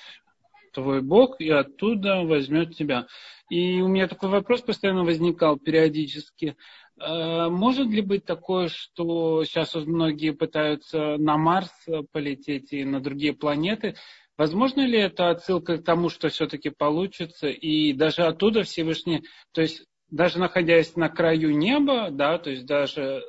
твой 0.72 1.02
Бог, 1.02 1.38
и 1.40 1.50
оттуда 1.50 2.22
возьмет 2.22 2.76
тебя. 2.76 3.06
И 3.50 3.80
у 3.82 3.88
меня 3.88 4.08
такой 4.08 4.30
вопрос 4.30 4.62
постоянно 4.62 5.04
возникал 5.04 5.58
периодически. 5.58 6.56
Э, 6.98 7.48
может 7.50 7.88
ли 7.88 8.00
быть 8.00 8.24
такое, 8.24 8.68
что 8.68 9.44
сейчас 9.44 9.74
многие 9.74 10.30
пытаются 10.30 11.18
на 11.18 11.36
Марс 11.36 11.72
полететь 12.10 12.72
и 12.72 12.84
на 12.84 13.00
другие 13.00 13.34
планеты? 13.34 13.96
Возможно 14.38 14.80
ли 14.80 14.98
это 14.98 15.28
отсылка 15.28 15.76
к 15.76 15.84
тому, 15.84 16.08
что 16.08 16.30
все-таки 16.30 16.70
получится, 16.70 17.48
и 17.48 17.92
даже 17.92 18.22
оттуда 18.22 18.62
Всевышний, 18.62 19.24
то 19.52 19.60
есть 19.60 19.84
даже 20.10 20.38
находясь 20.38 20.96
на 20.96 21.08
краю 21.08 21.56
неба, 21.56 22.10
да, 22.10 22.38
то 22.38 22.50
есть 22.50 22.66
даже 22.66 23.22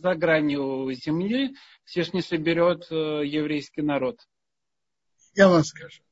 за 0.00 0.14
гранью 0.14 0.92
земли, 0.92 1.56
Всевышний 1.84 2.22
соберет 2.22 2.86
э, 2.90 3.22
еврейский 3.24 3.82
народ. 3.82 4.18
Я 5.34 5.48
вам 5.48 5.64
скажу. 5.64 6.02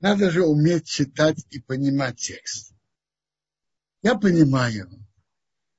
Надо 0.00 0.30
же 0.30 0.44
уметь 0.44 0.86
читать 0.86 1.44
и 1.50 1.60
понимать 1.60 2.16
текст. 2.16 2.74
Я 4.02 4.16
понимаю, 4.16 4.88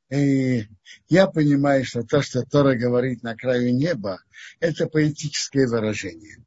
и 0.09 0.67
я 1.09 1.27
понимаю, 1.27 1.85
что 1.85 2.03
то, 2.03 2.21
что 2.21 2.43
Тора 2.43 2.75
говорит 2.75 3.23
на 3.23 3.35
краю 3.35 3.73
неба, 3.73 4.19
это 4.59 4.87
поэтическое 4.87 5.67
выражение. 5.67 6.37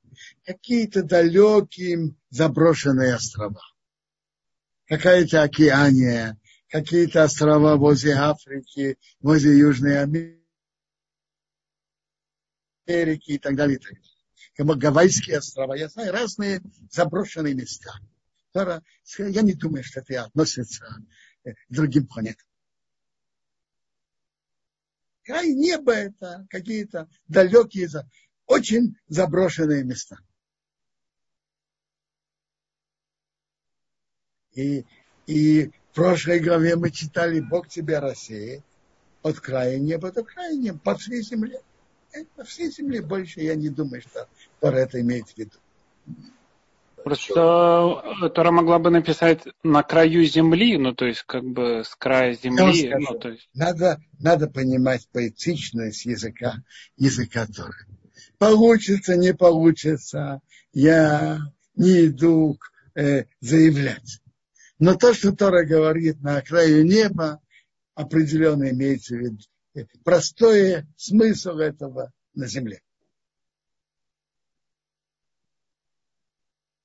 Какие-то 0.45 1.03
далекие 1.03 2.15
заброшенные 2.31 3.15
острова. 3.15 3.61
Какая-то 4.87 5.43
океания, 5.43 6.39
какие-то 6.69 7.25
острова 7.25 7.77
возле 7.77 8.13
Африки, 8.13 8.99
возле 9.21 9.59
Южной 9.59 10.03
Америки 10.03 10.43
и 12.87 13.39
так 13.39 13.57
далее. 13.57 13.77
И 13.77 13.81
так 13.81 13.93
далее. 13.93 14.79
Гавайские 14.79 15.39
острова, 15.39 15.75
я 15.75 15.89
знаю, 15.89 16.13
разные 16.13 16.61
заброшенные 16.91 17.55
места. 17.55 17.93
Я 18.55 19.43
не 19.43 19.55
думаю, 19.55 19.85
что 19.85 20.01
это 20.01 20.25
относится 20.25 20.85
к 21.45 21.55
другим 21.69 22.07
планетам. 22.07 22.47
Край 25.23 25.53
неба 25.53 25.93
это 25.93 26.47
какие-то 26.49 27.09
далекие, 27.29 27.89
очень 28.47 28.97
заброшенные 29.07 29.85
места. 29.85 30.19
И, 34.53 34.85
и 35.27 35.71
прошлой 35.99 36.39
главе 36.39 36.77
мы 36.77 36.91
читали, 36.91 37.41
Бог 37.41 37.69
тебя 37.69 38.01
рассеет 38.01 38.63
от 39.23 39.41
края 39.41 39.79
неба 39.79 40.13
до 40.13 40.23
края 40.23 40.55
неба, 40.55 40.79
по 40.79 40.95
всей 40.95 41.23
земле. 41.23 41.61
По 42.37 42.45
всей 42.45 42.71
земле 42.71 43.03
больше 43.03 43.41
я 43.41 43.55
не 43.55 43.69
думаю, 43.69 44.01
что 44.03 44.29
Тора 44.61 44.77
это 44.77 45.01
имеет 45.01 45.29
в 45.29 45.37
виду. 45.37 45.59
Просто 47.05 48.03
э, 48.23 48.29
Тора 48.31 48.51
могла 48.51 48.79
бы 48.79 48.91
написать 48.91 49.43
на 49.63 49.83
краю 49.83 50.25
земли, 50.25 50.79
ну 50.79 50.95
то 50.95 51.05
есть 51.05 51.23
как 51.27 51.45
бы 51.45 51.83
с 51.85 51.95
края 51.95 52.35
земли. 52.35 52.95
Ну, 52.99 53.19
то 53.19 53.31
есть... 53.31 53.49
надо, 53.55 54.01
надо 54.19 54.49
понимать 54.49 55.07
поэтичность 55.13 56.07
языка, 56.07 56.63
языка 56.97 57.47
Торы. 57.47 57.87
Получится, 58.39 59.17
не 59.17 59.35
получится, 59.35 60.41
я 60.73 61.41
не 61.77 62.07
иду 62.07 62.59
э, 62.95 63.25
заявлять. 63.41 64.21
Но 64.79 64.95
то, 64.95 65.13
что 65.13 65.33
Тора 65.33 65.65
говорит 65.65 66.21
на 66.21 66.41
краю 66.41 66.85
неба, 66.85 67.43
определенно 67.95 68.71
имеется 68.71 69.17
в 69.17 69.19
виду. 69.19 69.39
Простой 70.05 70.87
смысл 70.97 71.59
этого 71.59 72.13
на 72.35 72.47
земле. 72.47 72.83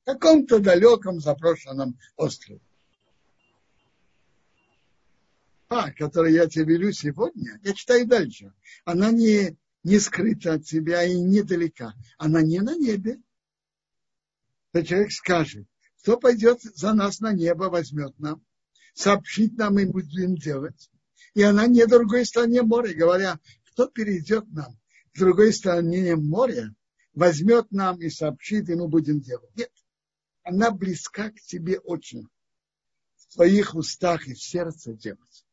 В 0.02 0.06
каком-то 0.06 0.60
далеком 0.60 1.20
запрошенном 1.20 1.98
острове. 2.18 2.60
А, 5.70 5.92
который 5.92 6.34
я 6.34 6.48
тебе 6.48 6.66
велю 6.76 6.92
сегодня, 6.92 7.60
я 7.64 7.74
читаю 7.74 8.06
дальше. 8.06 8.54
Она 8.86 9.12
не, 9.12 9.56
не 9.84 10.00
скрыта 10.00 10.54
от 10.54 10.66
тебя 10.66 11.04
и 11.04 11.16
недалека. 11.16 11.94
Она 12.18 12.42
не 12.42 12.60
на 12.60 12.76
небе. 12.76 13.22
То 14.72 14.84
человек 14.84 15.12
скажет, 15.12 15.68
кто 16.04 16.18
пойдет 16.18 16.62
за 16.62 16.94
нас 16.94 17.22
на 17.22 17.32
небо, 17.32 17.70
возьмет 17.70 18.20
нам, 18.20 18.46
сообщит 18.94 19.58
нам 19.58 19.80
и 19.80 19.86
будем 19.86 20.36
делать. 20.36 20.92
И 21.34 21.42
она 21.42 21.66
не 21.66 21.88
другой 21.88 22.26
стороне 22.26 22.62
моря, 22.62 22.94
говоря, 22.94 23.40
кто 23.72 23.88
перейдет 23.88 24.46
нам 24.52 24.78
в 25.14 25.20
другой 25.20 25.54
стороне 25.54 26.18
моря, 26.18 26.76
возьмет 27.14 27.72
нам 27.72 28.02
и 28.02 28.10
сообщит, 28.10 28.70
и 28.70 28.76
мы 28.76 28.90
будем 28.90 29.22
делать. 29.22 29.50
Нет, 29.56 29.72
она 30.44 30.72
близка 30.72 31.32
к 31.32 31.40
тебе 31.40 31.80
очень. 31.80 32.28
В 33.16 33.36
твоих 33.36 33.74
устах 33.74 34.28
и 34.28 34.34
в 34.34 34.44
сердце 34.44 34.94
делать. 34.94 35.46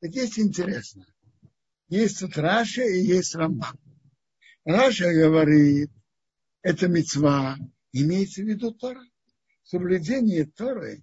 Так 0.00 0.14
есть 0.14 0.38
интересно. 0.38 1.06
Есть 1.88 2.20
тут 2.20 2.36
Раши 2.36 2.82
и 2.82 3.00
есть 3.00 3.34
Рамбам. 3.34 3.78
Раши 4.66 5.10
говорит, 5.14 5.90
это 6.60 6.88
мицва, 6.88 7.56
Имеется 7.92 8.42
в 8.42 8.46
виду 8.46 8.72
Тора. 8.72 9.02
Соблюдение 9.62 10.46
Торы, 10.46 11.02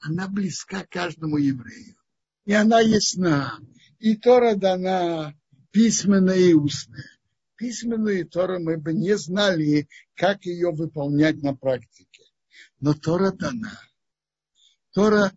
она 0.00 0.28
близка 0.28 0.86
каждому 0.88 1.36
еврею. 1.36 1.96
И 2.44 2.52
она 2.52 2.80
ясна. 2.80 3.58
И 3.98 4.16
Тора 4.16 4.54
дана 4.54 5.34
письменная 5.70 6.38
и 6.38 6.52
устная. 6.52 7.10
Письменную 7.56 8.28
Тору 8.28 8.60
мы 8.60 8.76
бы 8.76 8.92
не 8.92 9.16
знали, 9.16 9.88
как 10.14 10.44
ее 10.44 10.72
выполнять 10.72 11.42
на 11.42 11.54
практике. 11.54 12.24
Но 12.80 12.94
Тора 12.94 13.32
дана. 13.32 13.80
Тора 14.92 15.32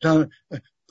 да, 0.00 0.28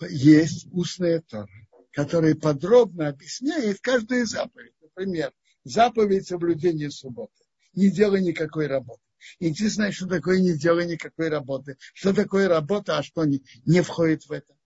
есть 0.09 0.67
устная 0.71 1.21
Тора, 1.21 1.67
которая 1.91 2.35
подробно 2.35 3.09
объясняет 3.09 3.79
каждую 3.79 4.25
заповедь. 4.25 4.73
Например, 4.81 5.31
заповедь 5.63 6.27
соблюдения 6.27 6.89
субботы 6.89 7.46
не 7.77 7.91
делай 7.91 8.21
никакой 8.21 8.65
работы. 8.65 9.01
И 9.39 9.53
ты 9.53 9.69
что 9.91 10.07
такое 10.07 10.39
не 10.39 10.57
делай 10.57 10.87
никакой 10.87 11.29
работы. 11.29 11.77
Что 11.93 12.11
такое 12.11 12.47
работа, 12.47 12.97
а 12.97 13.03
что 13.03 13.23
не, 13.23 13.43
не 13.65 13.81
входит 13.81 14.25
в 14.25 14.31
это. 14.31 14.57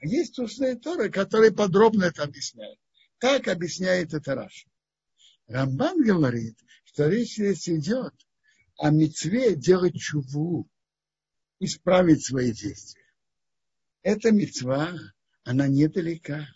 Есть 0.00 0.38
устные 0.38 0.76
Торы, 0.76 1.10
которые 1.10 1.52
подробно 1.52 2.04
это 2.04 2.22
объясняют. 2.22 2.78
Так 3.18 3.48
объясняет 3.48 4.14
это 4.14 4.36
Раша. 4.36 4.68
Рамбан 5.48 6.02
говорит, 6.02 6.56
что 6.84 7.08
речь 7.08 7.34
здесь 7.34 7.68
идет 7.68 8.14
о 8.78 8.90
мецве 8.90 9.56
делать 9.56 9.98
чуву, 9.98 10.68
исправить 11.58 12.24
свои 12.24 12.52
действия. 12.52 13.10
Эта 14.02 14.30
мецва, 14.30 14.92
она 15.42 15.66
недалека. 15.66 16.46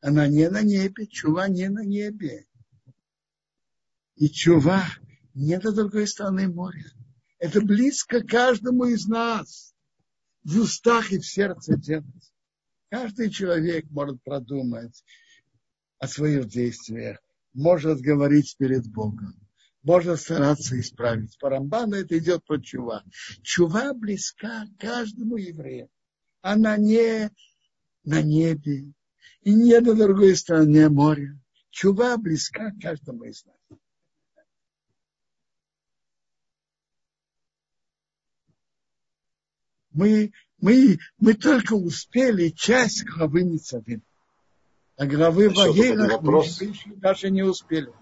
Она 0.00 0.28
не 0.28 0.48
на 0.48 0.62
небе, 0.62 1.06
чува 1.06 1.48
не 1.48 1.68
на 1.68 1.84
небе 1.84 2.47
и 4.18 4.28
чува 4.28 4.84
не 5.34 5.58
до 5.58 5.72
другой 5.72 6.08
стороны 6.08 6.48
моря. 6.48 6.84
Это 7.38 7.60
близко 7.60 8.22
каждому 8.22 8.84
из 8.84 9.06
нас. 9.06 9.74
В 10.42 10.60
устах 10.60 11.12
и 11.12 11.18
в 11.18 11.26
сердце 11.26 11.76
делать. 11.76 12.32
Каждый 12.90 13.30
человек 13.30 13.86
может 13.90 14.22
продумать 14.22 15.04
о 15.98 16.08
своих 16.08 16.48
действиях, 16.48 17.18
может 17.52 18.00
говорить 18.00 18.56
перед 18.58 18.88
Богом, 18.88 19.34
может 19.82 20.20
стараться 20.20 20.78
исправить. 20.80 21.38
По 21.38 21.50
Рамбану 21.50 21.96
это 21.96 22.18
идет 22.18 22.44
про 22.44 22.58
чува. 22.58 23.04
Чува 23.42 23.92
близка 23.94 24.66
каждому 24.78 25.36
еврею. 25.36 25.90
Она 26.40 26.76
не 26.76 27.30
на 28.04 28.22
небе 28.22 28.92
и 29.42 29.52
не 29.54 29.78
на 29.80 29.94
другой 29.94 30.34
стороне 30.34 30.88
моря. 30.88 31.38
Чува 31.70 32.16
близка 32.16 32.72
каждому 32.80 33.24
из 33.24 33.44
нас. 33.44 33.78
Мы, 39.98 40.32
мы, 40.60 40.98
мы 41.18 41.34
только 41.34 41.72
успели 41.72 42.50
часть 42.50 43.04
главы 43.04 43.42
Ницавим. 43.42 44.02
А 44.96 45.06
главы 45.06 45.48
Ваерах 45.50 46.22
мы 46.22 46.38
еще 46.44 46.90
даже 46.94 47.30
не 47.30 47.42
успели 47.42 47.92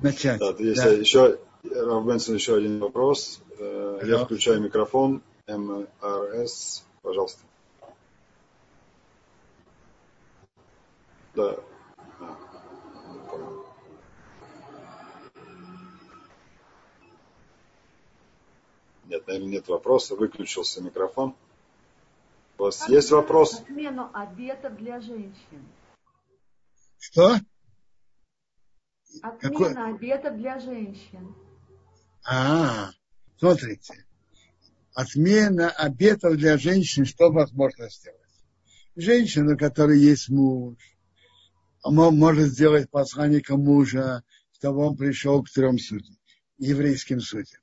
начать. 0.00 0.38
Да, 0.38 0.54
есть 0.58 0.82
Да. 0.84 0.90
еще, 0.90 1.38
Раф 1.64 2.04
Бенсон, 2.04 2.34
еще 2.34 2.56
один 2.56 2.78
вопрос. 2.78 3.40
Э, 3.58 3.94
Я 3.94 4.00
Пожалуйста. 4.00 4.24
включаю 4.26 4.60
микрофон. 4.60 5.22
МРС, 5.46 6.84
пожалуйста. 7.00 7.40
Да. 11.34 11.56
Нет, 19.08 19.26
наверное, 19.26 19.48
нет 19.48 19.68
вопроса. 19.68 20.14
Выключился 20.14 20.82
микрофон. 20.82 21.34
У 22.58 22.62
вас 22.64 22.86
есть 22.88 23.10
вопрос? 23.10 23.60
Отмену 23.60 24.10
обетов 24.12 24.76
для 24.76 25.00
женщин. 25.00 25.66
Что? 26.98 27.36
Отмена 29.22 29.40
Какой? 29.40 29.94
обетов 29.94 30.36
для 30.36 30.58
женщин. 30.60 31.34
А, 32.26 32.90
смотрите. 33.38 34.04
Отмена 34.92 35.70
обетов 35.70 36.36
для 36.36 36.58
женщин, 36.58 37.06
что 37.06 37.30
возможно 37.30 37.88
сделать? 37.88 38.20
Женщина, 38.94 39.54
у 39.54 39.56
которой 39.56 39.98
есть 39.98 40.28
муж, 40.28 40.76
она 41.82 42.10
может 42.10 42.48
сделать 42.48 42.90
посланника 42.90 43.56
мужа, 43.56 44.22
чтобы 44.52 44.84
он 44.84 44.96
пришел 44.96 45.42
к 45.42 45.48
трем 45.48 45.78
судьям, 45.78 46.18
еврейским 46.58 47.20
судьям. 47.20 47.62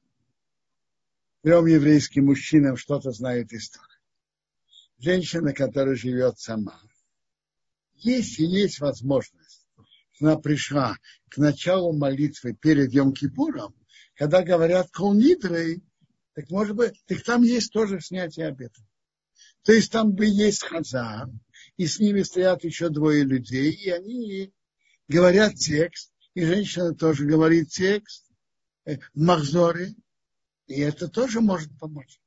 Трем 1.46 1.68
еврейским 1.68 2.26
мужчинам 2.26 2.76
что-то 2.76 3.12
знает 3.12 3.54
историю. 3.54 4.00
Женщина, 4.98 5.54
которая 5.54 5.94
живет 5.94 6.40
сама. 6.40 6.82
Если 7.98 8.46
есть 8.46 8.80
возможность, 8.80 9.68
она 10.20 10.38
пришла 10.38 10.98
к 11.30 11.38
началу 11.38 11.96
молитвы 11.96 12.56
перед 12.56 12.92
Йом-Кипуром, 12.92 13.76
когда 14.16 14.42
говорят 14.42 14.90
колнидрой, 14.90 15.84
так 16.34 16.50
может 16.50 16.76
быть, 16.76 16.94
так 17.06 17.22
там 17.22 17.44
есть 17.44 17.72
тоже 17.72 18.02
снятие 18.02 18.48
обета. 18.48 18.82
То 19.62 19.72
есть 19.72 19.92
там 19.92 20.14
бы 20.14 20.26
есть 20.26 20.64
хазан, 20.64 21.42
и 21.78 21.86
с 21.86 22.00
ними 22.00 22.24
стоят 22.24 22.64
еще 22.64 22.90
двое 22.90 23.24
людей, 23.24 23.72
и 23.72 23.92
они 23.92 24.52
говорят 25.08 25.54
текст, 25.54 26.12
и 26.34 26.44
женщина 26.44 26.96
тоже 26.96 27.26
говорит 27.26 27.70
текст 27.70 28.26
э, 28.86 28.98
в 29.14 29.22
Махзоре, 29.22 29.94
и 30.68 30.80
это 30.82 31.08
тоже 31.08 31.42
может 31.42 31.78
помочь. 31.80 32.20